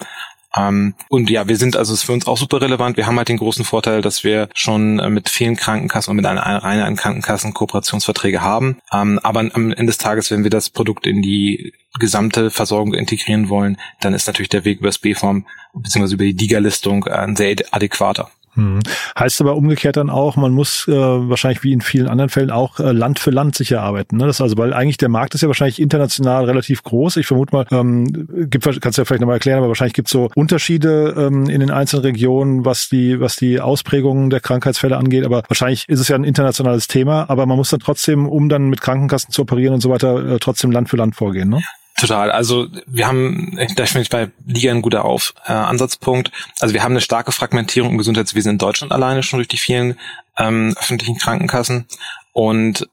Ähm, 0.57 0.95
und 1.09 1.30
ja, 1.30 1.48
wir 1.48 1.57
sind, 1.57 1.75
also 1.75 1.94
ist 1.94 2.04
für 2.04 2.13
uns 2.13 2.27
auch 2.27 2.38
super 2.38 2.62
relevant. 2.62 2.98
Wir 2.98 3.07
haben 3.07 3.18
halt 3.18 3.30
den 3.30 3.38
großen 3.38 3.65
Vorteil, 3.65 4.01
dass 4.01 4.24
wir 4.24 4.50
schon 4.54 5.00
äh, 5.00 5.09
mit 5.09 5.30
vielen 5.30 5.56
Krankenkassen 5.56 6.12
und 6.12 6.18
mit 6.18 6.25
einer 6.25 6.42
Reihe 6.42 6.86
an 6.86 6.95
Krankenkassen 6.95 7.54
Kooperationsverträge 7.54 8.42
haben. 8.42 8.77
Ähm, 8.92 9.19
aber 9.24 9.39
am 9.39 9.71
Ende 9.71 9.86
des 9.86 9.98
Tages, 9.98 10.31
wenn 10.31 10.44
wir 10.44 10.50
das 10.50 10.69
Produkt 10.69 11.06
in 11.06 11.21
die 11.21 11.74
gesamte 12.00 12.51
Versorgung 12.51 12.94
integrieren 12.94 13.50
wollen, 13.50 13.77
dann 14.01 14.13
ist 14.13 14.27
natürlich 14.27 14.50
der 14.50 14.65
Weg 14.65 14.80
über 14.80 14.89
das 14.89 15.00
B-Form 15.00 15.45
bzw. 15.74 16.13
über 16.13 16.24
die 16.24 16.36
DIGA-Listung 16.36 17.06
äh, 17.06 17.12
ein 17.12 17.36
sehr 17.36 17.56
adäquater. 17.71 18.30
Hm. 18.57 18.79
Heißt 19.17 19.39
aber 19.39 19.55
umgekehrt 19.55 19.98
dann 19.98 20.10
auch, 20.10 20.36
man 20.36 20.51
muss 20.51 20.88
äh, 20.88 20.91
wahrscheinlich 20.91 21.63
wie 21.63 21.74
in 21.74 21.81
vielen 21.81 22.08
anderen 22.08 22.29
Fällen 22.29 22.50
auch 22.50 22.79
äh, 22.79 22.91
Land 22.91 23.20
für 23.20 23.29
Land 23.29 23.55
sicher 23.55 23.84
arbeiten. 23.84 24.17
Ne? 24.17 24.25
Das 24.25 24.41
also, 24.41 24.58
weil 24.58 24.74
eigentlich 24.74 24.98
der 24.98 25.10
Markt 25.10 25.36
ist 25.36 25.41
ja 25.41 25.48
wahrscheinlich 25.48 25.79
international 25.79 26.46
relativ 26.46 26.81
groß. 26.81 27.17
Ich 27.17 27.27
vermute 27.27 27.55
mal, 27.55 27.67
ähm, 27.72 28.50
gibt, 28.50 28.63
kannst 28.81 28.98
du 28.98 29.01
ja 29.01 29.05
vielleicht 29.05 29.22
nochmal 29.22 29.36
erklären, 29.36 29.60
aber 29.60 29.67
wahrscheinlich 29.67 29.93
gibt 29.93 30.08
es 30.08 30.12
so 30.12 30.29
Unterschiede 30.34 31.13
ähm, 31.15 31.48
in 31.50 31.60
den 31.60 31.70
einzelnen 31.70 32.03
Regionen, 32.03 32.65
was 32.65 32.89
die, 32.89 33.20
was 33.20 33.36
die 33.36 33.62
Ausprägungen 33.62 34.31
der 34.31 34.39
Krankheitsfälle 34.39 34.98
angeht. 34.98 35.24
Aber 35.24 35.43
wahrscheinlich 35.48 35.88
ist 35.88 36.00
es 36.00 36.08
ja 36.08 36.15
ein 36.15 36.24
internationales 36.24 36.88
Thema, 36.88 37.29
aber 37.29 37.46
man 37.46 37.58
muss 37.58 37.70
dann 37.70 37.79
trotzdem, 37.79 38.27
um 38.27 38.50
dann 38.50 38.70
mit 38.70 38.81
Krankenkassen 38.81 39.31
zu 39.31 39.43
operieren 39.43 39.75
und 39.75 39.81
so 39.81 39.91
weiter, 39.91 40.34
äh, 40.34 40.39
trotzdem 40.39 40.72
Land 40.72 40.89
für 40.89 40.98
Land 40.98 41.15
vorgehen. 41.15 41.50
Ne? 41.50 41.62
Total. 41.98 42.32
Also 42.32 42.68
wir 42.86 43.08
haben, 43.08 43.58
da 43.75 43.88
finde 43.88 44.04
ich 44.04 44.10
bei 44.10 44.30
Liga 44.46 44.72
ein 44.72 44.84
guter 44.84 45.04
Auf, 45.04 45.34
äh, 45.48 45.51
Ansatzpunkt. 45.51 46.32
Also 46.60 46.75
wir 46.75 46.84
haben 46.84 46.92
eine 46.92 47.01
starke 47.01 47.32
Fragmentierung 47.32 47.92
im 47.92 47.98
Gesundheitswesen 47.98 48.51
in 48.51 48.58
Deutschland 48.60 48.92
alleine 48.94 49.24
schon 49.24 49.39
durch 49.39 49.48
die 49.48 49.58
vielen 49.58 49.98
ähm, 50.38 50.75
öffentlichen 50.77 51.18
Krankenkassen. 51.18 51.88
Und 52.34 52.88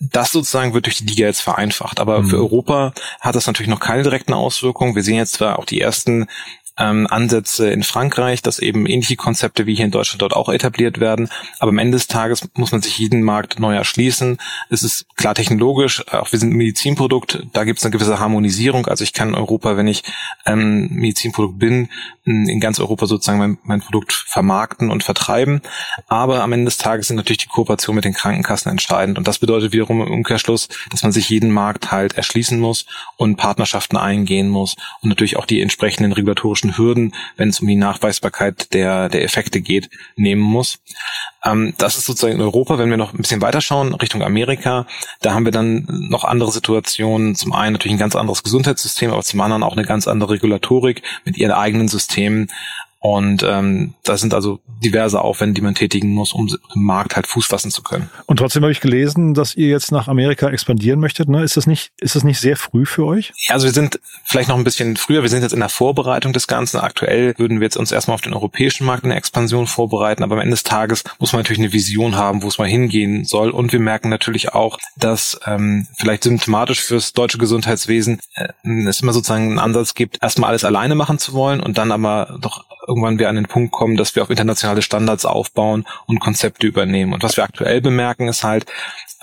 das 0.00 0.32
sozusagen 0.32 0.72
wird 0.72 0.86
durch 0.86 0.96
die 0.96 1.04
Liga 1.04 1.26
jetzt 1.26 1.42
vereinfacht. 1.42 2.00
Aber 2.00 2.22
mhm. 2.22 2.30
für 2.30 2.36
Europa 2.38 2.94
hat 3.20 3.34
das 3.34 3.46
natürlich 3.46 3.68
noch 3.68 3.80
keine 3.80 4.02
direkten 4.02 4.32
Auswirkungen. 4.32 4.94
Wir 4.94 5.02
sehen 5.02 5.16
jetzt 5.16 5.34
zwar 5.34 5.58
auch 5.58 5.66
die 5.66 5.82
ersten 5.82 6.26
ähm, 6.78 7.06
Ansätze 7.08 7.70
in 7.70 7.82
Frankreich, 7.82 8.42
dass 8.42 8.58
eben 8.58 8.86
ähnliche 8.86 9.16
Konzepte 9.16 9.66
wie 9.66 9.74
hier 9.74 9.84
in 9.84 9.90
Deutschland 9.90 10.22
dort 10.22 10.34
auch 10.34 10.48
etabliert 10.48 11.00
werden. 11.00 11.28
Aber 11.58 11.70
am 11.70 11.78
Ende 11.78 11.96
des 11.96 12.06
Tages 12.06 12.48
muss 12.54 12.72
man 12.72 12.82
sich 12.82 12.98
jeden 12.98 13.22
Markt 13.22 13.58
neu 13.58 13.74
erschließen. 13.74 14.38
Es 14.70 14.82
ist 14.82 15.06
klar 15.16 15.34
technologisch, 15.34 16.06
auch 16.08 16.32
wir 16.32 16.38
sind 16.38 16.52
ein 16.52 16.56
Medizinprodukt, 16.56 17.46
da 17.52 17.64
gibt 17.64 17.78
es 17.78 17.84
eine 17.84 17.92
gewisse 17.92 18.18
Harmonisierung. 18.18 18.86
Also 18.86 19.04
ich 19.04 19.12
kann 19.12 19.28
in 19.28 19.34
Europa, 19.34 19.76
wenn 19.76 19.88
ich 19.88 20.02
ähm, 20.44 20.88
Medizinprodukt 20.90 21.58
bin, 21.58 21.88
in 22.24 22.58
ganz 22.60 22.80
Europa 22.80 23.06
sozusagen 23.06 23.38
mein, 23.38 23.58
mein 23.62 23.80
Produkt 23.80 24.12
vermarkten 24.12 24.90
und 24.90 25.04
vertreiben. 25.04 25.62
Aber 26.08 26.42
am 26.42 26.52
Ende 26.52 26.66
des 26.66 26.76
Tages 26.76 27.06
sind 27.06 27.16
natürlich 27.16 27.38
die 27.38 27.48
Kooperation 27.48 27.94
mit 27.94 28.04
den 28.04 28.14
Krankenkassen 28.14 28.70
entscheidend. 28.70 29.16
Und 29.16 29.28
das 29.28 29.38
bedeutet 29.38 29.72
wiederum 29.72 30.02
im 30.02 30.12
Umkehrschluss, 30.12 30.68
dass 30.90 31.02
man 31.02 31.12
sich 31.12 31.30
jeden 31.30 31.52
Markt 31.52 31.92
halt 31.92 32.16
erschließen 32.16 32.58
muss 32.58 32.86
und 33.16 33.36
Partnerschaften 33.36 33.96
eingehen 33.96 34.48
muss 34.48 34.74
und 35.02 35.08
natürlich 35.08 35.36
auch 35.36 35.46
die 35.46 35.60
entsprechenden 35.60 36.12
regulatorischen 36.12 36.65
bürokratischen 36.66 36.76
Hürden, 36.76 37.12
wenn 37.36 37.48
es 37.48 37.60
um 37.60 37.68
die 37.68 37.76
Nachweisbarkeit 37.76 38.72
der, 38.74 39.08
der 39.08 39.22
Effekte 39.22 39.60
geht, 39.60 39.90
nehmen 40.16 40.42
muss. 40.42 40.78
Ähm, 41.44 41.74
das 41.78 41.96
ist 41.98 42.06
sozusagen 42.06 42.34
in 42.34 42.40
Europa, 42.40 42.78
wenn 42.78 42.90
wir 42.90 42.96
noch 42.96 43.12
ein 43.12 43.18
bisschen 43.18 43.42
weiterschauen, 43.42 43.94
Richtung 43.94 44.22
Amerika, 44.22 44.86
da 45.20 45.34
haben 45.34 45.44
wir 45.44 45.52
dann 45.52 45.86
noch 46.10 46.24
andere 46.24 46.52
Situationen. 46.52 47.34
Zum 47.34 47.52
einen 47.52 47.72
natürlich 47.72 47.96
ein 47.96 48.00
ganz 48.00 48.16
anderes 48.16 48.42
Gesundheitssystem, 48.42 49.12
aber 49.12 49.22
zum 49.22 49.40
anderen 49.40 49.62
auch 49.62 49.76
eine 49.76 49.86
ganz 49.86 50.08
andere 50.08 50.32
Regulatorik 50.32 51.02
mit 51.24 51.36
ihren 51.36 51.52
eigenen 51.52 51.88
Systemen. 51.88 52.48
Und 53.00 53.44
ähm, 53.44 53.94
das 54.02 54.20
sind 54.20 54.34
also 54.34 54.58
diverse 54.82 55.20
Aufwände, 55.20 55.54
die 55.54 55.60
man 55.60 55.74
tätigen 55.74 56.08
muss, 56.08 56.32
um 56.32 56.48
im 56.74 56.82
Markt 56.82 57.14
halt 57.14 57.26
Fuß 57.26 57.46
fassen 57.46 57.70
zu 57.70 57.82
können. 57.82 58.10
Und 58.26 58.38
trotzdem 58.38 58.62
habe 58.62 58.72
ich 58.72 58.80
gelesen, 58.80 59.34
dass 59.34 59.54
ihr 59.54 59.68
jetzt 59.68 59.92
nach 59.92 60.08
Amerika 60.08 60.48
expandieren 60.48 60.98
möchtet. 60.98 61.28
Ne? 61.28 61.42
Ist 61.42 61.56
das 61.56 61.66
nicht, 61.66 61.92
ist 61.98 62.16
das 62.16 62.24
nicht 62.24 62.40
sehr 62.40 62.56
früh 62.56 62.84
für 62.84 63.06
euch? 63.06 63.32
Ja, 63.48 63.54
also 63.54 63.66
wir 63.66 63.72
sind 63.72 64.00
vielleicht 64.24 64.48
noch 64.48 64.56
ein 64.56 64.64
bisschen 64.64 64.96
früher. 64.96 65.22
Wir 65.22 65.28
sind 65.28 65.42
jetzt 65.42 65.52
in 65.52 65.60
der 65.60 65.68
Vorbereitung 65.68 66.32
des 66.32 66.46
Ganzen. 66.46 66.78
Aktuell 66.78 67.34
würden 67.38 67.60
wir 67.60 67.66
jetzt 67.66 67.76
uns 67.76 67.92
erstmal 67.92 68.16
auf 68.16 68.22
den 68.22 68.34
europäischen 68.34 68.86
Markt 68.86 69.04
in 69.04 69.10
der 69.10 69.18
Expansion 69.18 69.66
vorbereiten. 69.66 70.22
Aber 70.22 70.34
am 70.34 70.40
Ende 70.40 70.54
des 70.54 70.64
Tages 70.64 71.04
muss 71.18 71.32
man 71.32 71.40
natürlich 71.40 71.60
eine 71.60 71.72
Vision 71.72 72.16
haben, 72.16 72.42
wo 72.42 72.48
es 72.48 72.58
mal 72.58 72.68
hingehen 72.68 73.24
soll. 73.24 73.50
Und 73.50 73.72
wir 73.72 73.80
merken 73.80 74.08
natürlich 74.08 74.52
auch, 74.52 74.78
dass 74.96 75.38
ähm, 75.46 75.86
vielleicht 75.96 76.24
symptomatisch 76.24 76.80
fürs 76.80 77.12
deutsche 77.12 77.38
Gesundheitswesen 77.38 78.20
äh, 78.34 78.48
es 78.86 79.00
immer 79.00 79.12
sozusagen 79.12 79.50
einen 79.50 79.58
Ansatz 79.58 79.94
gibt, 79.94 80.22
erstmal 80.22 80.50
alles 80.50 80.64
alleine 80.64 80.94
machen 80.94 81.18
zu 81.18 81.32
wollen 81.32 81.60
und 81.60 81.78
dann 81.78 81.92
aber 81.92 82.38
doch 82.40 82.64
irgendwann 82.86 83.18
wir 83.18 83.28
an 83.28 83.36
den 83.36 83.46
Punkt 83.46 83.72
kommen, 83.72 83.96
dass 83.96 84.14
wir 84.14 84.22
auf 84.22 84.30
internationale 84.30 84.82
Standards 84.82 85.24
aufbauen 85.24 85.86
und 86.06 86.20
Konzepte 86.20 86.66
übernehmen. 86.66 87.12
Und 87.12 87.22
was 87.22 87.36
wir 87.36 87.44
aktuell 87.44 87.80
bemerken, 87.80 88.28
ist 88.28 88.44
halt, 88.44 88.66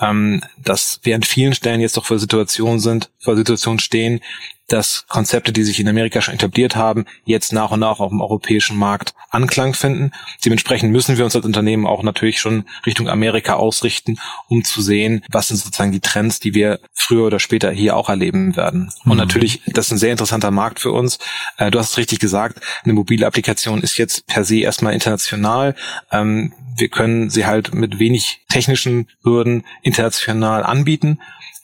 ähm, 0.00 0.42
dass 0.58 1.00
wir 1.02 1.14
an 1.14 1.22
vielen 1.22 1.54
Stellen 1.54 1.80
jetzt 1.80 1.96
doch 1.96 2.04
vor 2.04 2.18
Situationen 2.18 2.80
sind, 2.80 3.10
vor 3.20 3.36
Situationen 3.36 3.78
stehen, 3.78 4.20
dass 4.68 5.06
Konzepte, 5.08 5.52
die 5.52 5.62
sich 5.62 5.80
in 5.80 5.88
Amerika 5.88 6.20
schon 6.20 6.34
etabliert 6.34 6.76
haben, 6.76 7.04
jetzt 7.24 7.52
nach 7.52 7.70
und 7.70 7.80
nach 7.80 8.00
auf 8.00 8.10
dem 8.10 8.20
europäischen 8.20 8.76
Markt 8.76 9.14
Anklang 9.30 9.74
finden. 9.74 10.12
Dementsprechend 10.44 10.92
müssen 10.92 11.18
wir 11.18 11.24
uns 11.24 11.34
als 11.36 11.44
Unternehmen 11.44 11.86
auch 11.86 12.02
natürlich 12.02 12.38
schon 12.38 12.64
Richtung 12.86 13.08
Amerika 13.08 13.54
ausrichten, 13.54 14.18
um 14.48 14.64
zu 14.64 14.80
sehen, 14.80 15.24
was 15.28 15.48
sind 15.48 15.56
sozusagen 15.56 15.92
die 15.92 16.00
Trends, 16.00 16.40
die 16.40 16.54
wir 16.54 16.80
früher 16.92 17.26
oder 17.26 17.40
später 17.40 17.70
hier 17.70 17.96
auch 17.96 18.08
erleben 18.08 18.56
werden. 18.56 18.90
Mhm. 19.04 19.10
Und 19.10 19.18
natürlich, 19.18 19.62
das 19.66 19.86
ist 19.86 19.92
ein 19.92 19.98
sehr 19.98 20.12
interessanter 20.12 20.50
Markt 20.50 20.80
für 20.80 20.92
uns. 20.92 21.18
Äh, 21.58 21.70
du 21.70 21.78
hast 21.78 21.90
es 21.90 21.98
richtig 21.98 22.20
gesagt, 22.20 22.60
eine 22.84 22.94
mobile 22.94 23.26
Applikation 23.26 23.82
ist 23.82 23.98
jetzt 23.98 24.26
per 24.26 24.44
se 24.44 24.60
erstmal 24.60 24.94
international. 24.94 25.74
Ähm, 26.12 26.52
wir 26.76 26.88
können 26.88 27.30
sie 27.30 27.46
halt 27.46 27.74
mit 27.74 27.98
wenig 27.98 28.40
technischen 28.48 29.08
Hürden 29.22 29.64
international 29.82 30.62
anbieten. 30.62 31.20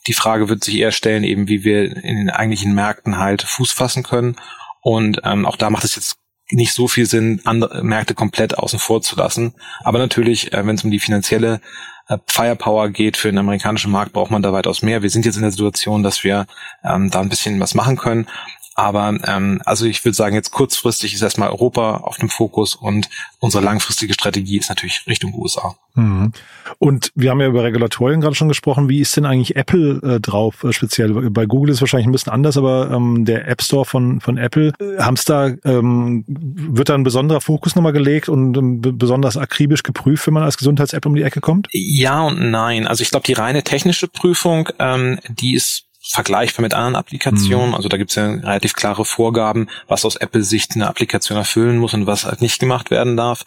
Die 0.07 0.13
Frage 0.13 0.49
wird 0.49 0.63
sich 0.63 0.77
eher 0.77 0.91
stellen, 0.91 1.23
eben 1.23 1.47
wie 1.47 1.63
wir 1.63 1.95
in 2.03 2.17
den 2.17 2.29
eigentlichen 2.29 2.73
Märkten 2.73 3.17
halt 3.17 3.43
Fuß 3.43 3.71
fassen 3.71 4.03
können. 4.03 4.35
Und 4.81 5.21
ähm, 5.23 5.45
auch 5.45 5.57
da 5.57 5.69
macht 5.69 5.83
es 5.83 5.95
jetzt 5.95 6.17
nicht 6.49 6.73
so 6.73 6.87
viel 6.87 7.05
Sinn, 7.05 7.41
andere 7.45 7.83
Märkte 7.83 8.13
komplett 8.13 8.57
außen 8.57 8.79
vor 8.79 9.01
zu 9.01 9.15
lassen. 9.15 9.53
Aber 9.83 9.99
natürlich, 9.99 10.53
äh, 10.53 10.65
wenn 10.65 10.75
es 10.75 10.83
um 10.83 10.91
die 10.91 10.99
finanzielle 10.99 11.61
äh, 12.07 12.17
Firepower 12.27 12.89
geht 12.89 13.17
für 13.17 13.29
den 13.29 13.37
amerikanischen 13.37 13.91
Markt, 13.91 14.13
braucht 14.13 14.31
man 14.31 14.41
da 14.41 14.51
weitaus 14.51 14.81
mehr. 14.81 15.01
Wir 15.01 15.09
sind 15.09 15.25
jetzt 15.25 15.37
in 15.37 15.43
der 15.43 15.51
Situation, 15.51 16.03
dass 16.03 16.23
wir 16.23 16.47
ähm, 16.83 17.09
da 17.09 17.21
ein 17.21 17.29
bisschen 17.29 17.59
was 17.59 17.73
machen 17.73 17.97
können. 17.97 18.27
Aber 18.73 19.17
ähm, 19.25 19.61
also 19.65 19.85
ich 19.85 20.03
würde 20.05 20.15
sagen, 20.15 20.35
jetzt 20.35 20.51
kurzfristig 20.51 21.13
ist 21.13 21.21
erstmal 21.21 21.49
Europa 21.49 21.97
auf 21.97 22.17
dem 22.17 22.29
Fokus 22.29 22.75
und 22.75 23.09
unsere 23.39 23.63
langfristige 23.63 24.13
Strategie 24.13 24.57
ist 24.57 24.69
natürlich 24.69 25.03
Richtung 25.07 25.33
USA. 25.33 25.75
Mhm. 25.95 26.31
Und 26.79 27.11
wir 27.15 27.31
haben 27.31 27.41
ja 27.41 27.47
über 27.47 27.63
Regulatorien 27.63 28.21
gerade 28.21 28.35
schon 28.35 28.47
gesprochen. 28.47 28.87
Wie 28.87 29.01
ist 29.01 29.17
denn 29.17 29.25
eigentlich 29.25 29.57
Apple 29.57 29.99
äh, 30.03 30.19
drauf 30.21 30.63
äh, 30.63 30.71
speziell? 30.71 31.29
Bei 31.31 31.45
Google 31.45 31.71
ist 31.71 31.77
es 31.77 31.81
wahrscheinlich 31.81 32.07
ein 32.07 32.13
bisschen 32.13 32.31
anders, 32.31 32.57
aber 32.57 32.91
ähm, 32.91 33.25
der 33.25 33.47
App 33.49 33.61
Store 33.61 33.83
von, 33.83 34.21
von 34.21 34.37
Apple, 34.37 34.71
äh, 34.79 35.13
da, 35.25 35.47
ähm, 35.65 36.23
wird 36.27 36.87
da 36.87 36.93
ein 36.93 37.03
besonderer 37.03 37.41
Fokus 37.41 37.75
nochmal 37.75 37.93
gelegt 37.93 38.29
und 38.29 38.55
ähm, 38.55 38.79
besonders 38.81 39.35
akribisch 39.35 39.83
geprüft, 39.83 40.25
wenn 40.27 40.33
man 40.33 40.43
als 40.43 40.57
Gesundheits-App 40.57 41.05
um 41.05 41.15
die 41.15 41.23
Ecke 41.23 41.41
kommt? 41.41 41.67
Ja 41.73 42.21
und 42.21 42.39
nein. 42.51 42.87
Also 42.87 43.01
ich 43.01 43.11
glaube, 43.11 43.25
die 43.25 43.33
reine 43.33 43.63
technische 43.63 44.07
Prüfung, 44.07 44.69
ähm, 44.79 45.19
die 45.29 45.55
ist 45.55 45.90
vergleichbar 46.11 46.61
mit 46.61 46.73
anderen 46.73 46.95
Applikationen. 46.95 47.69
Mhm. 47.69 47.75
Also 47.75 47.89
da 47.89 47.97
gibt 47.97 48.11
es 48.11 48.15
ja 48.15 48.25
relativ 48.25 48.73
klare 48.73 49.05
Vorgaben, 49.05 49.67
was 49.87 50.05
aus 50.05 50.15
Apple-Sicht 50.15 50.75
eine 50.75 50.87
Applikation 50.87 51.37
erfüllen 51.37 51.77
muss 51.77 51.93
und 51.93 52.07
was 52.07 52.25
halt 52.25 52.41
nicht 52.41 52.59
gemacht 52.59 52.91
werden 52.91 53.17
darf. 53.17 53.43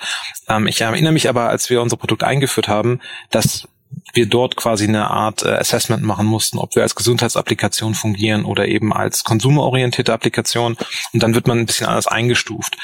Ähm, 0.48 0.66
ich 0.66 0.80
erinnere 0.80 1.12
mich 1.12 1.28
aber, 1.28 1.48
als 1.48 1.70
wir 1.70 1.82
unser 1.82 1.96
Produkt 1.96 2.24
eingeführt 2.24 2.68
haben, 2.68 3.00
dass 3.30 3.68
wir 4.12 4.26
dort 4.26 4.56
quasi 4.56 4.84
eine 4.84 5.10
Art 5.10 5.42
äh, 5.42 5.50
Assessment 5.50 6.02
machen 6.02 6.26
mussten, 6.26 6.58
ob 6.58 6.74
wir 6.74 6.82
als 6.82 6.94
Gesundheitsapplikation 6.94 7.94
fungieren 7.94 8.44
oder 8.44 8.66
eben 8.66 8.92
als 8.92 9.24
konsumerorientierte 9.24 10.12
Applikation. 10.12 10.76
Und 11.12 11.22
dann 11.22 11.34
wird 11.34 11.46
man 11.46 11.58
ein 11.58 11.66
bisschen 11.66 11.86
anders 11.86 12.06
eingestuft. 12.06 12.76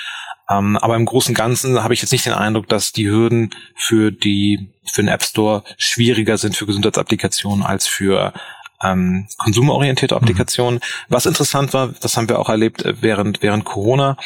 Ähm, 0.50 0.76
aber 0.76 0.96
im 0.96 1.06
Großen 1.06 1.32
und 1.32 1.36
Ganzen 1.38 1.82
habe 1.82 1.94
ich 1.94 2.02
jetzt 2.02 2.12
nicht 2.12 2.26
den 2.26 2.32
Eindruck, 2.32 2.68
dass 2.68 2.92
die 2.92 3.08
Hürden 3.08 3.54
für 3.76 4.10
die 4.10 4.70
für 4.92 5.02
den 5.02 5.08
App 5.08 5.22
Store 5.22 5.62
schwieriger 5.78 6.36
sind 6.36 6.56
für 6.56 6.66
Gesundheitsapplikationen 6.66 7.64
als 7.64 7.86
für 7.86 8.32
ähm, 8.82 9.26
konsumerorientierte 9.38 10.14
mhm. 10.14 10.20
Applikationen. 10.22 10.74
Mhm. 10.76 11.04
Was 11.08 11.26
interessant 11.26 11.72
war, 11.72 11.88
das 12.00 12.16
haben 12.16 12.28
wir 12.28 12.38
auch 12.38 12.48
erlebt 12.48 12.84
äh, 12.84 12.94
während, 13.00 13.42
während 13.42 13.64
Corona, 13.64 14.16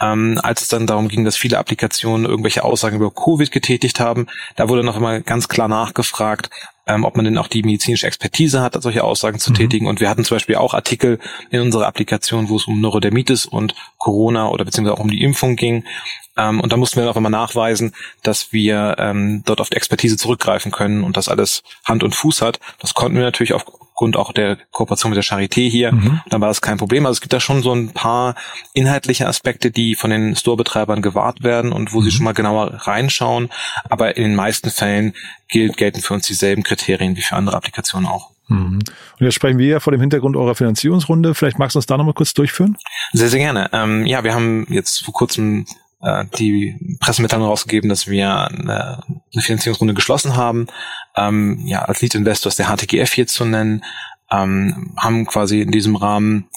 ähm, 0.00 0.40
als 0.42 0.62
es 0.62 0.68
dann 0.68 0.86
darum 0.86 1.08
ging, 1.08 1.24
dass 1.24 1.36
viele 1.36 1.58
Applikationen 1.58 2.26
irgendwelche 2.26 2.64
Aussagen 2.64 2.96
über 2.96 3.10
Covid 3.10 3.50
getätigt 3.50 4.00
haben, 4.00 4.26
da 4.56 4.68
wurde 4.68 4.82
noch 4.82 4.96
immer 4.96 5.20
ganz 5.20 5.48
klar 5.48 5.68
nachgefragt, 5.68 6.50
ähm, 6.86 7.04
ob 7.04 7.16
man 7.16 7.24
denn 7.24 7.38
auch 7.38 7.48
die 7.48 7.62
medizinische 7.62 8.06
Expertise 8.06 8.62
hat, 8.62 8.80
solche 8.82 9.04
Aussagen 9.04 9.38
zu 9.38 9.50
mhm. 9.50 9.56
tätigen. 9.56 9.86
Und 9.86 10.00
wir 10.00 10.08
hatten 10.08 10.24
zum 10.24 10.36
Beispiel 10.36 10.56
auch 10.56 10.74
Artikel 10.74 11.18
in 11.50 11.60
unserer 11.60 11.86
Applikation, 11.86 12.48
wo 12.48 12.56
es 12.56 12.64
um 12.64 12.80
Neurodermitis 12.80 13.46
und 13.46 13.74
Corona 13.98 14.48
oder 14.48 14.64
beziehungsweise 14.64 14.94
auch 14.94 15.04
um 15.04 15.10
die 15.10 15.22
Impfung 15.22 15.56
ging. 15.56 15.84
Ähm, 16.36 16.60
und 16.60 16.72
da 16.72 16.76
mussten 16.76 16.96
wir 16.96 17.04
dann 17.04 17.12
auch 17.12 17.16
immer 17.16 17.30
nachweisen, 17.30 17.92
dass 18.22 18.52
wir 18.52 18.96
ähm, 18.98 19.42
dort 19.44 19.60
auf 19.60 19.70
die 19.70 19.76
Expertise 19.76 20.16
zurückgreifen 20.16 20.72
können 20.72 21.04
und 21.04 21.16
das 21.16 21.28
alles 21.28 21.62
Hand 21.84 22.02
und 22.02 22.14
Fuß 22.14 22.42
hat. 22.42 22.58
Das 22.80 22.94
konnten 22.94 23.16
wir 23.16 23.24
natürlich 23.24 23.52
auf 23.52 23.64
aufgrund 24.00 24.16
auch 24.16 24.32
der 24.32 24.56
Kooperation 24.70 25.10
mit 25.10 25.16
der 25.18 25.24
Charité 25.24 25.68
hier. 25.68 25.92
Mhm. 25.92 26.22
Dann 26.30 26.40
war 26.40 26.48
das 26.48 26.62
kein 26.62 26.78
Problem. 26.78 27.04
Also 27.04 27.18
es 27.18 27.20
gibt 27.20 27.34
da 27.34 27.40
schon 27.40 27.62
so 27.62 27.74
ein 27.74 27.90
paar 27.90 28.34
inhaltliche 28.72 29.28
Aspekte, 29.28 29.70
die 29.70 29.94
von 29.94 30.08
den 30.08 30.34
Store-Betreibern 30.36 31.02
gewahrt 31.02 31.42
werden 31.42 31.70
und 31.70 31.92
wo 31.92 32.00
mhm. 32.00 32.04
sie 32.04 32.10
schon 32.10 32.24
mal 32.24 32.32
genauer 32.32 32.86
reinschauen. 32.86 33.50
Aber 33.90 34.16
in 34.16 34.22
den 34.22 34.34
meisten 34.34 34.70
Fällen 34.70 35.12
gilt, 35.48 35.76
gelten 35.76 36.00
für 36.00 36.14
uns 36.14 36.26
dieselben 36.26 36.62
Kriterien 36.62 37.14
wie 37.14 37.20
für 37.20 37.36
andere 37.36 37.58
Applikationen 37.58 38.08
auch. 38.08 38.30
Mhm. 38.48 38.78
Und 38.78 39.20
jetzt 39.20 39.34
sprechen 39.34 39.58
wir 39.58 39.66
ja 39.66 39.80
vor 39.80 39.90
dem 39.90 40.00
Hintergrund 40.00 40.34
eurer 40.34 40.54
Finanzierungsrunde. 40.54 41.34
Vielleicht 41.34 41.58
magst 41.58 41.74
du 41.74 41.78
uns 41.78 41.86
da 41.86 41.98
nochmal 41.98 42.14
kurz 42.14 42.32
durchführen? 42.32 42.78
Sehr, 43.12 43.28
sehr 43.28 43.40
gerne. 43.40 43.68
Ähm, 43.74 44.06
ja, 44.06 44.24
wir 44.24 44.32
haben 44.32 44.66
jetzt 44.70 45.04
vor 45.04 45.12
kurzem 45.12 45.66
äh, 46.02 46.24
die 46.38 46.96
Pressemitteilung 47.00 47.46
rausgegeben, 47.46 47.88
dass 47.88 48.08
wir 48.08 48.48
eine, 48.48 49.02
eine 49.04 49.42
Finanzierungsrunde 49.42 49.94
geschlossen 49.94 50.36
haben. 50.36 50.66
Ähm, 51.16 51.60
ja, 51.66 51.82
als 51.82 52.00
Lead 52.00 52.14
Investor 52.14 52.50
ist 52.50 52.58
der 52.58 52.66
HTGF 52.66 53.12
hier 53.12 53.26
zu 53.26 53.44
nennen, 53.44 53.84
ähm, 54.30 54.94
haben 54.96 55.26
quasi 55.26 55.60
in 55.60 55.70
diesem 55.70 55.96
Rahmen 55.96 56.48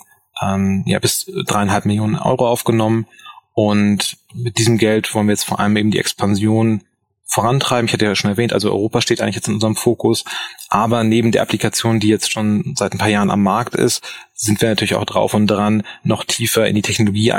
ähm, 0.41 0.83
ja 0.85 1.00
bis 1.00 1.31
dreieinhalb 1.45 1.85
Millionen 1.85 2.15
Euro 2.15 2.47
aufgenommen 2.47 3.07
und 3.53 4.17
mit 4.33 4.57
diesem 4.57 4.77
Geld 4.77 5.13
wollen 5.13 5.27
wir 5.27 5.33
jetzt 5.33 5.45
vor 5.45 5.59
allem 5.59 5.77
eben 5.77 5.91
die 5.91 6.00
Expansion 6.00 6.83
vorantreiben. 7.25 7.88
Ich 7.88 7.93
hatte 7.93 8.05
ja 8.05 8.15
schon 8.15 8.31
erwähnt, 8.31 8.53
also 8.53 8.69
Europa 8.69 9.01
steht 9.01 9.21
eigentlich 9.21 9.35
jetzt 9.35 9.47
in 9.47 9.55
unserem 9.55 9.75
Fokus. 9.75 10.23
Aber 10.69 11.03
neben 11.03 11.31
der 11.31 11.41
Applikation, 11.41 12.00
die 12.00 12.07
jetzt 12.07 12.31
schon 12.31 12.73
seit 12.75 12.93
ein 12.93 12.97
paar 12.97 13.09
Jahren 13.09 13.31
am 13.31 13.43
Markt 13.43 13.75
ist, 13.75 14.03
sind 14.33 14.62
wir 14.62 14.69
natürlich 14.69 14.95
auch 14.95 15.05
drauf 15.05 15.33
und 15.33 15.47
dran, 15.47 15.83
noch 16.03 16.25
tiefer 16.25 16.67
in 16.67 16.75
die 16.75 16.81
Technologie 16.81 17.31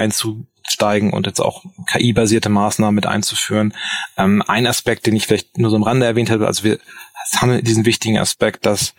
einzusteigen 0.64 1.12
und 1.12 1.26
jetzt 1.26 1.40
auch 1.40 1.64
KI-basierte 1.87 2.49
Maßnahmen 2.49 2.94
mit 2.94 3.06
einzuführen. 3.06 3.75
Ähm, 4.16 4.42
ein 4.47 4.66
Aspekt, 4.66 5.06
den 5.06 5.16
ich 5.16 5.26
vielleicht 5.26 5.59
nur 5.59 5.71
so 5.71 5.76
am 5.76 5.83
Rande 5.83 6.06
erwähnt 6.06 6.30
habe, 6.30 6.47
also 6.47 6.64
wir 6.64 6.78
haben 7.37 7.62
diesen 7.62 7.87
wichtigen 7.87 8.18
Aspekt, 8.18 8.66
dass 8.66 8.94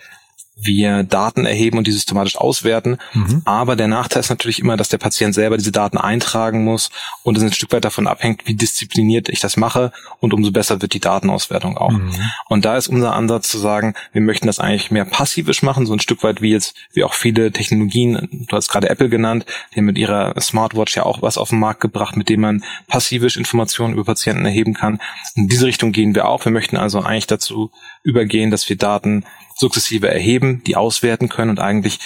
wir 0.55 1.03
Daten 1.03 1.45
erheben 1.45 1.77
und 1.77 1.85
die 1.85 1.91
systematisch 1.91 2.37
auswerten. 2.37 2.97
Mhm. 3.13 3.41
Aber 3.45 3.75
der 3.75 3.87
Nachteil 3.87 4.21
ist 4.21 4.29
natürlich 4.29 4.59
immer, 4.59 4.77
dass 4.77 4.89
der 4.89 4.97
Patient 4.97 5.35
selber 5.35 5.57
diese 5.57 5.71
Daten 5.71 5.97
eintragen 5.97 6.63
muss 6.63 6.89
und 7.23 7.37
es 7.37 7.43
ein 7.43 7.51
Stück 7.51 7.73
weit 7.73 7.83
davon 7.83 8.07
abhängt, 8.07 8.43
wie 8.45 8.55
diszipliniert 8.55 9.27
ich 9.29 9.39
das 9.41 9.57
mache 9.57 9.91
und 10.19 10.33
umso 10.33 10.51
besser 10.51 10.81
wird 10.81 10.93
die 10.93 10.99
Datenauswertung 10.99 11.77
auch. 11.77 11.91
Mhm. 11.91 12.11
Und 12.47 12.65
da 12.65 12.77
ist 12.77 12.87
unser 12.87 13.13
Ansatz 13.13 13.49
zu 13.49 13.57
sagen, 13.57 13.95
wir 14.13 14.21
möchten 14.21 14.47
das 14.47 14.59
eigentlich 14.59 14.91
mehr 14.91 15.05
passivisch 15.05 15.61
machen, 15.61 15.85
so 15.85 15.93
ein 15.93 15.99
Stück 15.99 16.23
weit 16.23 16.41
wie 16.41 16.51
jetzt, 16.51 16.75
wie 16.93 17.03
auch 17.03 17.13
viele 17.13 17.51
Technologien, 17.51 18.45
du 18.47 18.55
hast 18.55 18.69
gerade 18.69 18.89
Apple 18.89 19.09
genannt, 19.09 19.45
die 19.73 19.79
haben 19.79 19.85
mit 19.85 19.97
ihrer 19.97 20.39
Smartwatch 20.39 20.95
ja 20.95 21.03
auch 21.03 21.21
was 21.21 21.37
auf 21.37 21.49
den 21.49 21.59
Markt 21.59 21.81
gebracht, 21.81 22.15
mit 22.15 22.29
dem 22.29 22.41
man 22.41 22.63
passivisch 22.87 23.35
Informationen 23.35 23.93
über 23.93 24.05
Patienten 24.05 24.45
erheben 24.45 24.73
kann. 24.73 24.99
In 25.35 25.49
diese 25.49 25.65
Richtung 25.65 25.91
gehen 25.91 26.15
wir 26.15 26.27
auch. 26.27 26.45
Wir 26.45 26.51
möchten 26.51 26.77
also 26.77 27.01
eigentlich 27.01 27.27
dazu 27.27 27.71
übergehen, 28.03 28.51
dass 28.51 28.69
wir 28.69 28.77
Daten 28.77 29.25
sukzessive 29.55 30.09
erheben, 30.09 30.63
die 30.65 30.75
auswerten 30.75 31.29
können 31.29 31.51
und 31.51 31.59
eigentlich 31.59 31.99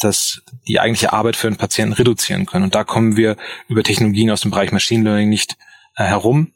das, 0.00 0.42
die 0.66 0.80
eigentliche 0.80 1.12
Arbeit 1.12 1.36
für 1.36 1.46
einen 1.46 1.56
Patienten 1.56 1.94
reduzieren 1.94 2.46
können. 2.46 2.64
Und 2.64 2.74
da 2.74 2.84
kommen 2.84 3.16
wir 3.16 3.36
über 3.68 3.82
Technologien 3.82 4.30
aus 4.30 4.40
dem 4.40 4.50
Bereich 4.50 4.72
Machine 4.72 5.04
Learning 5.04 5.28
nicht 5.28 5.56
äh, 5.96 6.04
herum. 6.04 6.52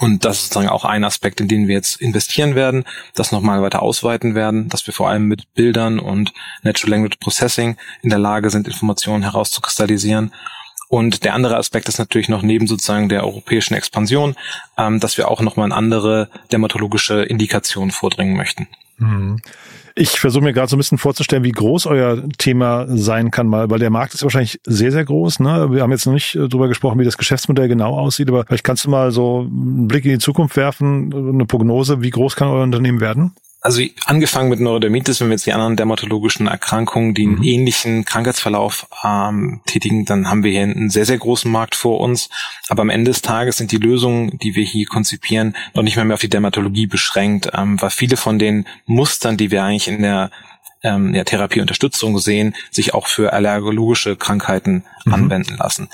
Und 0.00 0.24
das 0.24 0.36
ist 0.36 0.42
sozusagen 0.44 0.68
auch 0.68 0.84
ein 0.84 1.02
Aspekt, 1.02 1.40
in 1.40 1.48
den 1.48 1.66
wir 1.66 1.74
jetzt 1.74 2.00
investieren 2.00 2.54
werden, 2.54 2.84
das 3.14 3.32
nochmal 3.32 3.62
weiter 3.62 3.82
ausweiten 3.82 4.36
werden, 4.36 4.68
dass 4.68 4.86
wir 4.86 4.94
vor 4.94 5.08
allem 5.08 5.24
mit 5.24 5.52
Bildern 5.54 5.98
und 5.98 6.32
Natural 6.62 6.92
Language 6.92 7.18
Processing 7.18 7.76
in 8.02 8.10
der 8.10 8.20
Lage 8.20 8.50
sind, 8.50 8.68
Informationen 8.68 9.24
herauszukristallisieren. 9.24 10.32
Und 10.88 11.24
der 11.24 11.34
andere 11.34 11.56
Aspekt 11.56 11.88
ist 11.88 11.98
natürlich 11.98 12.28
noch 12.28 12.42
neben 12.42 12.66
sozusagen 12.66 13.08
der 13.08 13.24
europäischen 13.24 13.74
Expansion, 13.74 14.34
ähm, 14.78 15.00
dass 15.00 15.18
wir 15.18 15.28
auch 15.28 15.42
nochmal 15.42 15.66
in 15.66 15.72
andere 15.72 16.28
dermatologische 16.50 17.22
Indikationen 17.22 17.90
vordringen 17.90 18.36
möchten. 18.36 18.68
Mhm. 18.96 19.40
Ich 19.94 20.10
versuche 20.20 20.44
mir 20.44 20.52
gerade 20.52 20.68
so 20.68 20.76
ein 20.76 20.78
bisschen 20.78 20.96
vorzustellen, 20.96 21.42
wie 21.42 21.50
groß 21.50 21.86
euer 21.86 22.22
Thema 22.38 22.86
sein 22.88 23.32
kann, 23.32 23.48
mal, 23.48 23.68
weil 23.68 23.80
der 23.80 23.90
Markt 23.90 24.14
ist 24.14 24.22
wahrscheinlich 24.22 24.60
sehr, 24.64 24.92
sehr 24.92 25.04
groß. 25.04 25.40
Ne? 25.40 25.72
Wir 25.72 25.82
haben 25.82 25.90
jetzt 25.90 26.06
noch 26.06 26.12
nicht 26.12 26.36
äh, 26.36 26.48
darüber 26.48 26.68
gesprochen, 26.68 27.00
wie 27.00 27.04
das 27.04 27.18
Geschäftsmodell 27.18 27.68
genau 27.68 27.98
aussieht, 27.98 28.28
aber 28.28 28.44
vielleicht 28.46 28.64
kannst 28.64 28.84
du 28.84 28.90
mal 28.90 29.10
so 29.10 29.40
einen 29.40 29.88
Blick 29.88 30.04
in 30.04 30.12
die 30.12 30.18
Zukunft 30.18 30.56
werfen, 30.56 31.12
eine 31.12 31.46
Prognose, 31.46 32.00
wie 32.00 32.10
groß 32.10 32.36
kann 32.36 32.48
euer 32.48 32.62
Unternehmen 32.62 33.00
werden? 33.00 33.34
Also 33.60 33.82
angefangen 34.06 34.50
mit 34.50 34.60
Neurodermitis, 34.60 35.20
wenn 35.20 35.28
wir 35.28 35.34
jetzt 35.34 35.46
die 35.46 35.52
anderen 35.52 35.76
dermatologischen 35.76 36.46
Erkrankungen, 36.46 37.14
die 37.14 37.24
einen 37.24 37.38
mhm. 37.38 37.42
ähnlichen 37.42 38.04
Krankheitsverlauf 38.04 38.86
ähm, 39.04 39.60
tätigen, 39.66 40.04
dann 40.04 40.30
haben 40.30 40.44
wir 40.44 40.52
hier 40.52 40.62
einen 40.62 40.90
sehr, 40.90 41.04
sehr 41.04 41.18
großen 41.18 41.50
Markt 41.50 41.74
vor 41.74 41.98
uns. 41.98 42.30
Aber 42.68 42.82
am 42.82 42.90
Ende 42.90 43.10
des 43.10 43.20
Tages 43.20 43.56
sind 43.56 43.72
die 43.72 43.78
Lösungen, 43.78 44.38
die 44.38 44.54
wir 44.54 44.64
hier 44.64 44.86
konzipieren, 44.86 45.56
noch 45.74 45.82
nicht 45.82 45.96
mehr, 45.96 46.04
mehr 46.04 46.14
auf 46.14 46.20
die 46.20 46.28
Dermatologie 46.28 46.86
beschränkt, 46.86 47.50
ähm, 47.52 47.82
weil 47.82 47.90
viele 47.90 48.16
von 48.16 48.38
den 48.38 48.64
Mustern, 48.86 49.36
die 49.36 49.50
wir 49.50 49.64
eigentlich 49.64 49.88
in 49.88 50.02
der 50.02 50.30
ähm, 50.84 51.12
ja, 51.12 51.24
Therapieunterstützung 51.24 52.18
sehen, 52.18 52.54
sich 52.70 52.94
auch 52.94 53.08
für 53.08 53.32
allergologische 53.32 54.14
Krankheiten 54.14 54.84
mhm. 55.04 55.14
anwenden 55.14 55.56
lassen. 55.56 55.88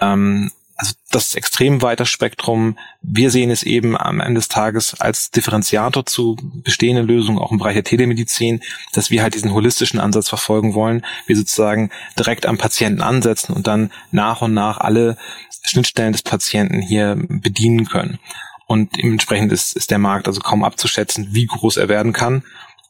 Ähm, 0.00 0.50
also 0.76 0.94
das 1.10 1.34
extrem 1.34 1.80
weiter 1.82 2.04
Spektrum. 2.04 2.78
Wir 3.00 3.30
sehen 3.30 3.50
es 3.50 3.62
eben 3.62 3.96
am 3.96 4.20
Ende 4.20 4.40
des 4.40 4.48
Tages 4.48 5.00
als 5.00 5.30
Differenziator 5.30 6.04
zu 6.04 6.36
bestehenden 6.64 7.06
Lösungen, 7.06 7.38
auch 7.38 7.50
im 7.50 7.58
Bereich 7.58 7.74
der 7.74 7.84
Telemedizin, 7.84 8.62
dass 8.92 9.10
wir 9.10 9.22
halt 9.22 9.34
diesen 9.34 9.52
holistischen 9.52 9.98
Ansatz 9.98 10.28
verfolgen 10.28 10.74
wollen. 10.74 11.04
Wir 11.26 11.36
sozusagen 11.36 11.90
direkt 12.18 12.44
am 12.46 12.58
Patienten 12.58 13.00
ansetzen 13.00 13.54
und 13.54 13.66
dann 13.66 13.90
nach 14.10 14.42
und 14.42 14.52
nach 14.52 14.78
alle 14.78 15.16
Schnittstellen 15.62 16.12
des 16.12 16.22
Patienten 16.22 16.80
hier 16.82 17.16
bedienen 17.16 17.86
können. 17.86 18.18
Und 18.66 18.96
dementsprechend 18.96 19.52
ist, 19.52 19.76
ist 19.76 19.90
der 19.90 19.98
Markt 19.98 20.26
also 20.26 20.40
kaum 20.40 20.64
abzuschätzen, 20.64 21.28
wie 21.30 21.46
groß 21.46 21.76
er 21.76 21.88
werden 21.88 22.12
kann. 22.12 22.42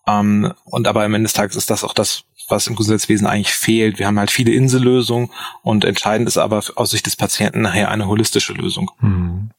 Ähm, 0.07 0.52
und 0.64 0.88
aber 0.88 1.05
am 1.05 1.14
Ende 1.14 1.26
des 1.26 1.35
Tages 1.35 1.57
ist 1.57 1.71
das 1.71 1.85
auch 1.85 1.95
das, 1.95 2.25
was 2.49 2.67
im 2.67 2.76
Gesundheitswesen 2.76 3.26
eigentlich 3.26 3.53
fehlt. 3.53 3.99
Wir 3.99 4.07
haben 4.07 4.19
halt 4.19 4.31
viele 4.31 4.53
Insellösungen 4.53 5.31
und 5.62 5.85
entscheidend 5.85 6.29
ist 6.29 6.38
aber 6.38 6.62
aus 6.76 6.91
Sicht 6.91 7.07
des 7.07 7.17
Patienten 7.17 7.62
nachher 7.62 7.91
eine 7.91 8.07
holistische 8.07 8.53
Lösung. 8.53 8.91
Hm. 9.00 9.50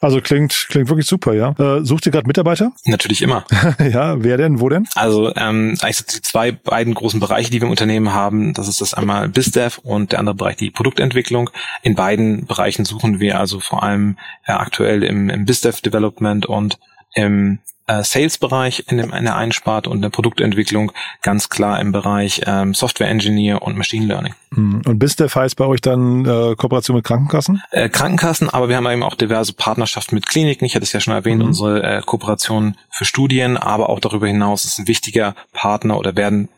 Also 0.00 0.20
klingt 0.20 0.66
klingt 0.68 0.88
wirklich 0.88 1.06
super, 1.06 1.32
ja. 1.34 1.54
Äh, 1.58 1.84
sucht 1.84 2.06
ihr 2.06 2.12
gerade 2.12 2.26
Mitarbeiter? 2.26 2.72
Natürlich 2.84 3.22
immer. 3.22 3.44
ja, 3.78 4.22
wer 4.22 4.36
denn? 4.36 4.60
Wo 4.60 4.68
denn? 4.68 4.86
Also 4.94 5.34
ähm, 5.36 5.76
eigentlich 5.80 6.04
die 6.06 6.22
zwei 6.22 6.52
beiden 6.52 6.94
großen 6.94 7.20
Bereiche, 7.20 7.50
die 7.50 7.60
wir 7.60 7.66
im 7.66 7.70
Unternehmen 7.70 8.12
haben, 8.12 8.54
das 8.54 8.68
ist 8.68 8.80
das 8.80 8.94
einmal 8.94 9.28
BizDev 9.28 9.80
und 9.82 10.12
der 10.12 10.18
andere 10.18 10.34
Bereich 10.34 10.56
die 10.56 10.70
Produktentwicklung. 10.70 11.50
In 11.82 11.94
beiden 11.94 12.46
Bereichen 12.46 12.84
suchen 12.84 13.20
wir 13.20 13.40
also 13.40 13.60
vor 13.60 13.82
allem 13.82 14.18
äh, 14.44 14.52
aktuell 14.52 15.02
im, 15.02 15.30
im 15.30 15.44
BizDev 15.44 15.80
Development 15.80 16.46
und 16.46 16.78
im 17.14 17.58
äh, 17.86 18.02
Sales-Bereich 18.02 18.84
in, 18.88 18.98
dem, 18.98 19.12
in 19.12 19.24
der 19.24 19.36
Einsparte 19.36 19.90
und 19.90 20.02
der 20.02 20.10
Produktentwicklung 20.10 20.92
ganz 21.22 21.48
klar 21.48 21.80
im 21.80 21.92
Bereich 21.92 22.42
ähm, 22.46 22.74
Software 22.74 23.08
Engineer 23.08 23.62
und 23.62 23.76
Machine 23.76 24.06
Learning. 24.06 24.34
Hm. 24.54 24.82
Und 24.84 24.98
BizDev 24.98 25.34
heißt 25.34 25.56
bei 25.56 25.66
euch 25.66 25.80
dann 25.80 26.24
äh, 26.24 26.54
Kooperation 26.56 26.96
mit 26.96 27.04
Krankenkassen? 27.04 27.62
Äh, 27.70 27.88
Krankenkassen, 27.88 28.50
aber 28.50 28.68
wir 28.68 28.76
haben 28.76 28.86
eben 28.86 29.02
auch 29.02 29.14
diverse 29.14 29.52
Partnerschaften 29.52 30.14
mit 30.14 30.26
Kliniken. 30.26 30.64
Ich 30.64 30.74
hatte 30.74 30.84
es 30.84 30.92
ja 30.92 31.00
schon 31.00 31.14
erwähnt, 31.14 31.40
mhm. 31.42 31.48
unsere 31.48 31.82
äh, 31.82 32.02
Kooperation 32.04 32.76
für 32.90 33.04
Studien, 33.04 33.56
aber 33.56 33.88
auch 33.88 34.00
darüber 34.00 34.26
hinaus 34.26 34.64
ist 34.64 34.78
ein 34.78 34.88
wichtiger 34.88 35.34
Partner 35.52 35.98
oder 35.98 36.16
werden 36.16 36.48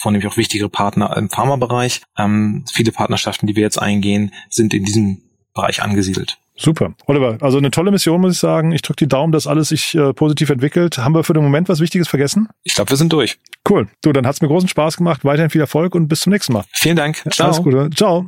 vornehmlich 0.00 0.30
auch 0.30 0.36
wichtigere 0.36 0.68
Partner 0.68 1.16
im 1.16 1.30
Pharmabereich. 1.30 2.02
Ähm, 2.16 2.64
viele 2.72 2.92
Partnerschaften, 2.92 3.46
die 3.46 3.56
wir 3.56 3.62
jetzt 3.62 3.80
eingehen, 3.80 4.32
sind 4.48 4.72
in 4.72 4.84
diesem 4.84 5.22
Bereich 5.54 5.82
angesiedelt. 5.82 6.38
Super. 6.56 6.94
Oliver, 7.06 7.38
also 7.40 7.58
eine 7.58 7.70
tolle 7.70 7.90
Mission, 7.90 8.20
muss 8.20 8.34
ich 8.34 8.38
sagen. 8.38 8.70
Ich 8.72 8.82
drücke 8.82 8.98
die 8.98 9.08
Daumen, 9.08 9.32
dass 9.32 9.46
alles 9.46 9.70
sich 9.70 9.94
äh, 9.94 10.12
positiv 10.12 10.50
entwickelt. 10.50 10.98
Haben 10.98 11.14
wir 11.14 11.24
für 11.24 11.32
den 11.32 11.42
Moment 11.42 11.68
was 11.68 11.80
Wichtiges 11.80 12.06
vergessen? 12.06 12.48
Ich 12.62 12.74
glaube, 12.74 12.90
wir 12.90 12.96
sind 12.96 13.12
durch. 13.12 13.38
Cool. 13.68 13.88
Du, 14.02 14.12
dann 14.12 14.26
hat's 14.26 14.40
mir 14.40 14.48
großen 14.48 14.68
Spaß 14.68 14.96
gemacht. 14.96 15.24
Weiterhin 15.24 15.50
viel 15.50 15.60
Erfolg 15.60 15.94
und 15.94 16.06
bis 16.06 16.20
zum 16.20 16.32
nächsten 16.32 16.52
Mal. 16.52 16.64
Vielen 16.72 16.96
Dank. 16.96 17.22
Ciao. 17.30 17.48
Alles 17.48 17.62
Gute. 17.62 17.90
Ciao. 17.90 18.26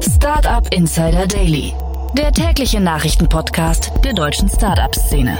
Startup 0.00 0.66
Insider 0.74 1.26
Daily. 1.26 1.72
Der 2.16 2.32
tägliche 2.32 2.80
Nachrichtenpodcast 2.80 3.92
der 4.04 4.14
deutschen 4.14 4.48
Startup-Szene. 4.48 5.38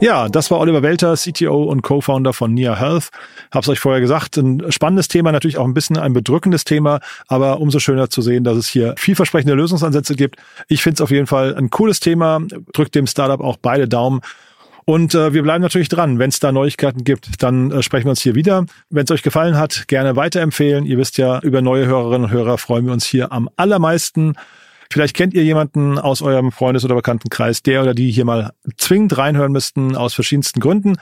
Ja, 0.00 0.30
das 0.30 0.50
war 0.50 0.60
Oliver 0.60 0.82
Welter, 0.82 1.14
CTO 1.14 1.64
und 1.64 1.82
Co-Founder 1.82 2.32
von 2.32 2.54
Nia 2.54 2.74
Health. 2.74 3.10
Hab's 3.50 3.68
euch 3.68 3.80
vorher 3.80 4.00
gesagt, 4.00 4.38
ein 4.38 4.72
spannendes 4.72 5.08
Thema, 5.08 5.30
natürlich 5.30 5.58
auch 5.58 5.66
ein 5.66 5.74
bisschen 5.74 5.98
ein 5.98 6.14
bedrückendes 6.14 6.64
Thema, 6.64 7.00
aber 7.28 7.60
umso 7.60 7.80
schöner 7.80 8.08
zu 8.08 8.22
sehen, 8.22 8.42
dass 8.42 8.56
es 8.56 8.66
hier 8.66 8.94
vielversprechende 8.96 9.52
Lösungsansätze 9.52 10.16
gibt. 10.16 10.36
Ich 10.68 10.82
finde 10.82 10.94
es 10.94 11.00
auf 11.02 11.10
jeden 11.10 11.26
Fall 11.26 11.54
ein 11.54 11.68
cooles 11.68 12.00
Thema, 12.00 12.40
drückt 12.72 12.94
dem 12.94 13.06
Startup 13.06 13.40
auch 13.40 13.58
beide 13.58 13.88
Daumen. 13.88 14.22
Und 14.86 15.14
äh, 15.14 15.34
wir 15.34 15.42
bleiben 15.42 15.62
natürlich 15.62 15.90
dran. 15.90 16.18
Wenn 16.18 16.30
es 16.30 16.40
da 16.40 16.50
Neuigkeiten 16.50 17.04
gibt, 17.04 17.42
dann 17.42 17.70
äh, 17.70 17.82
sprechen 17.82 18.06
wir 18.06 18.10
uns 18.10 18.22
hier 18.22 18.34
wieder. 18.34 18.64
Wenn 18.88 19.04
es 19.04 19.10
euch 19.10 19.22
gefallen 19.22 19.58
hat, 19.58 19.86
gerne 19.86 20.16
weiterempfehlen. 20.16 20.86
Ihr 20.86 20.96
wisst 20.96 21.18
ja, 21.18 21.40
über 21.40 21.60
neue 21.60 21.84
Hörerinnen 21.86 22.24
und 22.24 22.30
Hörer 22.30 22.56
freuen 22.56 22.86
wir 22.86 22.94
uns 22.94 23.04
hier 23.04 23.32
am 23.32 23.50
allermeisten. 23.56 24.34
Vielleicht 24.92 25.16
kennt 25.16 25.34
ihr 25.34 25.44
jemanden 25.44 25.98
aus 25.98 26.20
eurem 26.20 26.50
Freundes- 26.50 26.84
oder 26.84 26.96
Bekanntenkreis, 26.96 27.62
der 27.62 27.82
oder 27.82 27.94
die 27.94 28.10
hier 28.10 28.24
mal 28.24 28.52
zwingend 28.76 29.16
reinhören 29.16 29.52
müssten, 29.52 29.96
aus 29.96 30.14
verschiedensten 30.14 30.58
Gründen. 30.58 30.96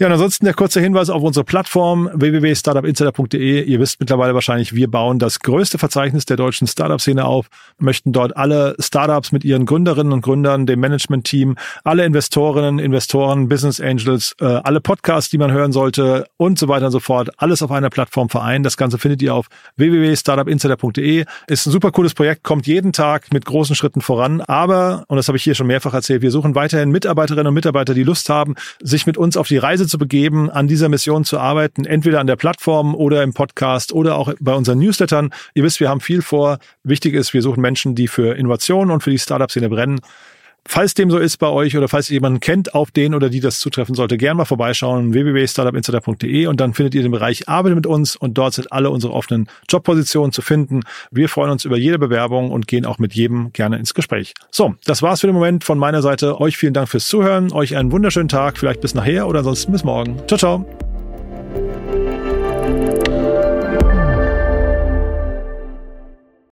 Ja, 0.00 0.06
und 0.06 0.12
ansonsten 0.12 0.44
der 0.44 0.54
kurze 0.54 0.80
Hinweis 0.80 1.10
auf 1.10 1.24
unsere 1.24 1.42
Plattform 1.42 2.08
www.startupinsider.de. 2.14 3.64
Ihr 3.64 3.80
wisst 3.80 3.98
mittlerweile 3.98 4.32
wahrscheinlich, 4.32 4.72
wir 4.72 4.88
bauen 4.88 5.18
das 5.18 5.40
größte 5.40 5.76
Verzeichnis 5.76 6.24
der 6.24 6.36
deutschen 6.36 6.68
Startup-Szene 6.68 7.24
auf, 7.24 7.48
möchten 7.78 8.12
dort 8.12 8.36
alle 8.36 8.76
Startups 8.78 9.32
mit 9.32 9.44
ihren 9.44 9.66
Gründerinnen 9.66 10.12
und 10.12 10.20
Gründern, 10.20 10.66
dem 10.66 10.78
Management-Team, 10.78 11.56
alle 11.82 12.04
Investorinnen, 12.04 12.78
Investoren, 12.78 13.48
Business 13.48 13.80
Angels, 13.80 14.36
äh, 14.40 14.44
alle 14.44 14.80
Podcasts, 14.80 15.30
die 15.30 15.38
man 15.38 15.50
hören 15.50 15.72
sollte 15.72 16.28
und 16.36 16.60
so 16.60 16.68
weiter 16.68 16.86
und 16.86 16.92
so 16.92 17.00
fort, 17.00 17.30
alles 17.38 17.60
auf 17.60 17.72
einer 17.72 17.90
Plattform 17.90 18.28
vereinen. 18.28 18.62
Das 18.62 18.76
Ganze 18.76 18.98
findet 18.98 19.20
ihr 19.20 19.34
auf 19.34 19.48
www.startupinsider.de. 19.78 21.24
Ist 21.48 21.66
ein 21.66 21.72
super 21.72 21.90
cooles 21.90 22.14
Projekt, 22.14 22.44
kommt 22.44 22.68
jeden 22.68 22.92
Tag 22.92 23.32
mit 23.32 23.44
großen 23.44 23.74
Schritten 23.74 24.00
voran. 24.00 24.42
Aber, 24.42 25.06
und 25.08 25.16
das 25.16 25.26
habe 25.26 25.38
ich 25.38 25.42
hier 25.42 25.56
schon 25.56 25.66
mehrfach 25.66 25.92
erzählt, 25.92 26.22
wir 26.22 26.30
suchen 26.30 26.54
weiterhin 26.54 26.92
Mitarbeiterinnen 26.92 27.48
und 27.48 27.54
Mitarbeiter, 27.54 27.94
die 27.94 28.04
Lust 28.04 28.28
haben, 28.28 28.54
sich 28.80 29.04
mit 29.04 29.16
uns 29.16 29.36
auf 29.36 29.48
die 29.48 29.58
Reise 29.58 29.87
zu 29.88 29.98
begeben, 29.98 30.50
an 30.50 30.68
dieser 30.68 30.88
Mission 30.88 31.24
zu 31.24 31.38
arbeiten, 31.38 31.84
entweder 31.84 32.20
an 32.20 32.26
der 32.26 32.36
Plattform 32.36 32.94
oder 32.94 33.22
im 33.22 33.34
Podcast 33.34 33.92
oder 33.92 34.16
auch 34.16 34.32
bei 34.40 34.54
unseren 34.54 34.78
Newslettern. 34.78 35.30
Ihr 35.54 35.64
wisst, 35.64 35.80
wir 35.80 35.88
haben 35.88 36.00
viel 36.00 36.22
vor. 36.22 36.58
Wichtig 36.84 37.14
ist, 37.14 37.34
wir 37.34 37.42
suchen 37.42 37.60
Menschen, 37.60 37.94
die 37.94 38.08
für 38.08 38.36
Innovation 38.36 38.90
und 38.90 39.02
für 39.02 39.10
die 39.10 39.18
Startup-Szene 39.18 39.68
brennen. 39.68 40.00
Falls 40.70 40.92
dem 40.92 41.10
so 41.10 41.16
ist 41.16 41.38
bei 41.38 41.48
euch 41.48 41.78
oder 41.78 41.88
falls 41.88 42.10
ihr 42.10 42.14
jemanden 42.14 42.40
kennt, 42.40 42.74
auf 42.74 42.90
den 42.90 43.14
oder 43.14 43.30
die 43.30 43.40
das 43.40 43.58
zutreffen 43.58 43.94
sollte, 43.94 44.18
gerne 44.18 44.36
mal 44.36 44.44
vorbeischauen, 44.44 45.14
www.startupinsider.de 45.14 46.46
und 46.46 46.60
dann 46.60 46.74
findet 46.74 46.94
ihr 46.94 47.02
den 47.02 47.10
Bereich 47.10 47.48
Arbeit 47.48 47.74
mit 47.74 47.86
uns 47.86 48.16
und 48.16 48.36
dort 48.36 48.52
sind 48.52 48.70
alle 48.70 48.90
unsere 48.90 49.14
offenen 49.14 49.48
Jobpositionen 49.70 50.30
zu 50.30 50.42
finden. 50.42 50.82
Wir 51.10 51.30
freuen 51.30 51.50
uns 51.50 51.64
über 51.64 51.78
jede 51.78 51.98
Bewerbung 51.98 52.50
und 52.50 52.68
gehen 52.68 52.84
auch 52.84 52.98
mit 52.98 53.14
jedem 53.14 53.50
gerne 53.54 53.78
ins 53.78 53.94
Gespräch. 53.94 54.34
So, 54.50 54.74
das 54.84 55.00
war's 55.00 55.22
für 55.22 55.26
den 55.26 55.34
Moment 55.34 55.64
von 55.64 55.78
meiner 55.78 56.02
Seite. 56.02 56.38
Euch 56.38 56.58
vielen 56.58 56.74
Dank 56.74 56.90
fürs 56.90 57.08
Zuhören, 57.08 57.50
euch 57.50 57.74
einen 57.74 57.90
wunderschönen 57.90 58.28
Tag, 58.28 58.58
vielleicht 58.58 58.82
bis 58.82 58.94
nachher 58.94 59.26
oder 59.26 59.38
ansonsten 59.38 59.72
bis 59.72 59.84
morgen. 59.84 60.18
Ciao, 60.26 60.36
ciao. 60.36 60.87